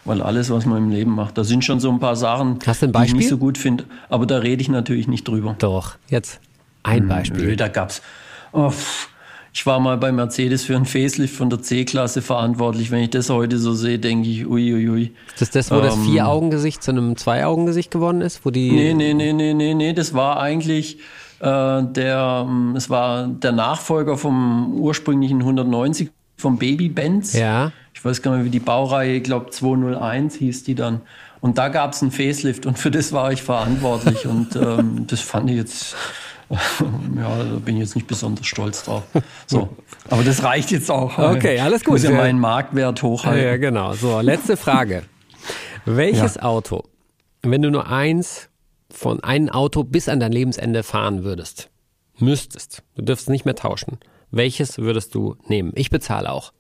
[0.05, 2.83] Weil alles, was man im Leben macht, da sind schon so ein paar Sachen, Hast
[2.83, 3.85] du ein die ich nicht so gut finde.
[4.09, 5.57] Aber da rede ich natürlich nicht drüber.
[5.59, 6.41] Doch, jetzt
[6.83, 7.47] ein Beispiel.
[7.47, 8.03] Nö, da gab's.
[8.53, 8.73] Oh,
[9.53, 12.91] ich war mal bei Mercedes für einen Facelift von der C-Klasse verantwortlich.
[12.91, 14.89] Wenn ich das heute so sehe, denke ich, uiuiui.
[14.89, 15.13] Ui, ui.
[15.35, 18.45] Ist das das, wo das Ähm, Vier-Augen-Gesicht zu einem Zwei-Augen-Gesicht geworden ist?
[18.45, 20.99] Wo die Nee, nee, nee, nee, nee, nee, das war eigentlich
[21.41, 27.33] äh, der, ähm, es war der Nachfolger vom ursprünglichen 190 vom Baby Benz.
[27.35, 27.73] Ja.
[27.93, 31.01] Ich weiß gar nicht, wie die Baureihe, ich glaube 201 hieß die dann.
[31.41, 35.21] Und da gab es einen Facelift und für das war ich verantwortlich und ähm, das
[35.21, 35.97] fand ich jetzt,
[37.17, 39.05] ja, da bin ich jetzt nicht besonders stolz drauf.
[39.47, 39.69] So,
[40.09, 41.17] aber das reicht jetzt auch.
[41.37, 41.99] Okay, alles gut.
[41.99, 42.17] Ich muss ja Ja.
[42.17, 43.45] meinen Marktwert hochhalten.
[43.45, 43.93] Ja, genau.
[43.93, 45.05] So, letzte Frage.
[45.85, 46.85] Welches Auto,
[47.43, 48.49] wenn du nur eins
[48.93, 51.71] von einem Auto bis an dein Lebensende fahren würdest,
[52.19, 53.99] müsstest, du dürfst nicht mehr tauschen,
[54.33, 55.73] welches würdest du nehmen?
[55.77, 56.53] Ich bezahle auch.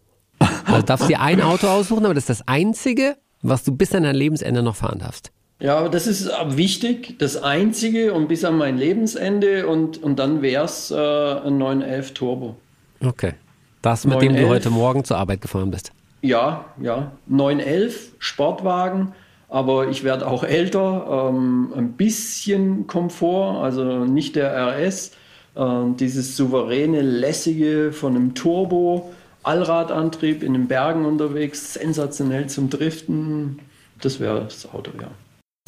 [0.64, 4.04] Also darfst dir ein Auto aussuchen, aber das ist das einzige, was du bis an
[4.04, 5.32] dein Lebensende noch fahren darfst.
[5.60, 10.18] Ja, aber das ist äh, wichtig, das Einzige und bis an mein Lebensende und, und
[10.18, 12.56] dann wäre es äh, ein 911 Turbo.
[13.04, 13.34] Okay.
[13.82, 14.50] Das, mit dem du 911.
[14.50, 15.92] heute Morgen zur Arbeit gefahren bist.
[16.22, 19.12] Ja, ja, 911 Sportwagen,
[19.48, 25.12] aber ich werde auch älter, ähm, ein bisschen Komfort, also nicht der RS,
[25.54, 25.62] äh,
[25.98, 33.60] dieses souveräne, lässige von einem Turbo, Allradantrieb in den Bergen unterwegs, sensationell zum Driften,
[34.02, 35.08] das wäre das Auto, ja.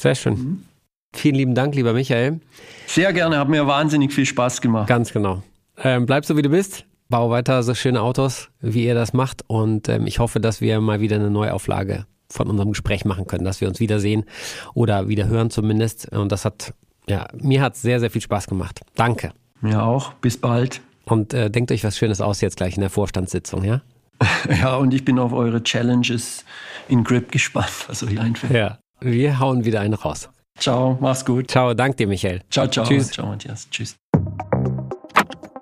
[0.00, 0.64] Sehr schön.
[1.14, 2.40] Vielen lieben Dank, lieber Michael.
[2.86, 4.88] Sehr gerne, hat mir wahnsinnig viel Spaß gemacht.
[4.88, 5.42] Ganz genau.
[5.76, 6.84] Ähm, bleib so, wie du bist.
[7.08, 9.42] Bau weiter so schöne Autos, wie ihr das macht.
[9.46, 13.44] Und ähm, ich hoffe, dass wir mal wieder eine Neuauflage von unserem Gespräch machen können,
[13.44, 14.24] dass wir uns wiedersehen
[14.72, 16.08] oder wieder hören zumindest.
[16.10, 16.72] Und das hat,
[17.06, 18.80] ja, mir hat sehr, sehr viel Spaß gemacht.
[18.94, 19.32] Danke.
[19.60, 20.80] Mir auch, bis bald.
[21.04, 23.82] Und äh, denkt euch was Schönes aus jetzt gleich in der Vorstandssitzung, ja?
[24.48, 26.44] Ja, und ich bin auf eure Challenges
[26.88, 28.52] in Grip gespannt, was euch einfällt.
[28.52, 28.78] Ja.
[29.04, 30.28] Wir hauen wieder einen raus.
[30.58, 31.50] Ciao, mach's gut.
[31.50, 32.40] Ciao, dank dir, Michael.
[32.50, 32.84] Ciao, ciao.
[32.84, 33.10] Tschüss.
[33.10, 33.68] Ciao, Matthias.
[33.70, 33.96] Tschüss.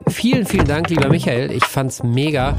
[0.09, 1.51] Vielen, vielen Dank, lieber Michael.
[1.53, 2.57] Ich fand's mega.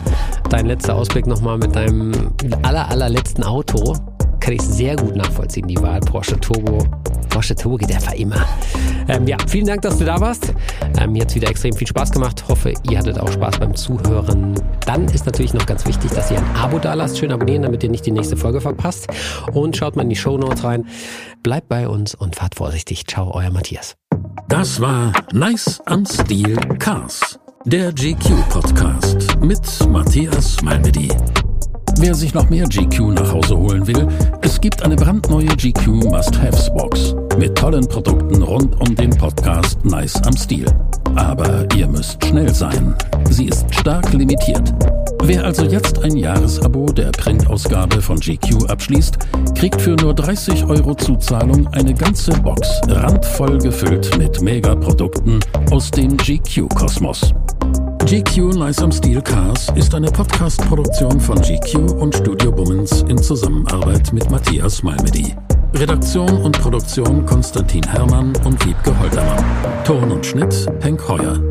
[0.50, 3.96] Dein letzter Ausblick nochmal mit deinem aller, allerletzten Auto.
[4.42, 6.00] Kann ich sehr gut nachvollziehen, die Wahl.
[6.02, 6.80] Porsche Turbo.
[7.30, 8.46] Porsche Turbo geht einfach immer.
[9.08, 10.54] Ähm, ja, vielen Dank, dass du da warst.
[11.00, 12.44] Ähm, mir hat's wieder extrem viel Spaß gemacht.
[12.50, 14.56] Hoffe, ihr hattet auch Spaß beim Zuhören.
[14.86, 17.20] Dann ist natürlich noch ganz wichtig, dass ihr ein Abo da lasst.
[17.20, 19.08] Schön abonnieren, damit ihr nicht die nächste Folge verpasst.
[19.54, 20.86] Und schaut mal in die Show Notes rein.
[21.44, 23.08] Bleibt bei uns und fahrt vorsichtig.
[23.08, 23.96] Ciao, euer Matthias.
[24.50, 31.10] Das war Nice am Stil Cars, der GQ-Podcast mit Matthias Malmedy.
[32.02, 34.08] Wer sich noch mehr GQ nach Hause holen will,
[34.42, 40.36] es gibt eine brandneue GQ Must-Haves-Box mit tollen Produkten rund um den Podcast Nice am
[40.36, 40.66] Stil.
[41.16, 42.96] Aber ihr müsst schnell sein.
[43.30, 44.74] Sie ist stark limitiert.
[45.26, 49.20] Wer also jetzt ein Jahresabo der Printausgabe von GQ abschließt,
[49.54, 55.40] kriegt für nur 30 Euro Zuzahlung eine ganze Box randvoll gefüllt mit Megaprodukten
[55.70, 57.32] aus dem GQ-Kosmos.
[58.12, 64.12] GQ Nice am Steel Cars ist eine Podcast-Produktion von GQ und Studio Bummens in Zusammenarbeit
[64.12, 65.34] mit Matthias Malmedy.
[65.74, 69.86] Redaktion und Produktion Konstantin Herrmann und Wiebke Holtermann.
[69.86, 71.42] Ton und Schnitt Henk Heuer.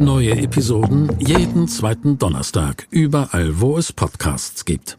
[0.00, 4.98] Neue Episoden jeden zweiten Donnerstag, überall wo es Podcasts gibt.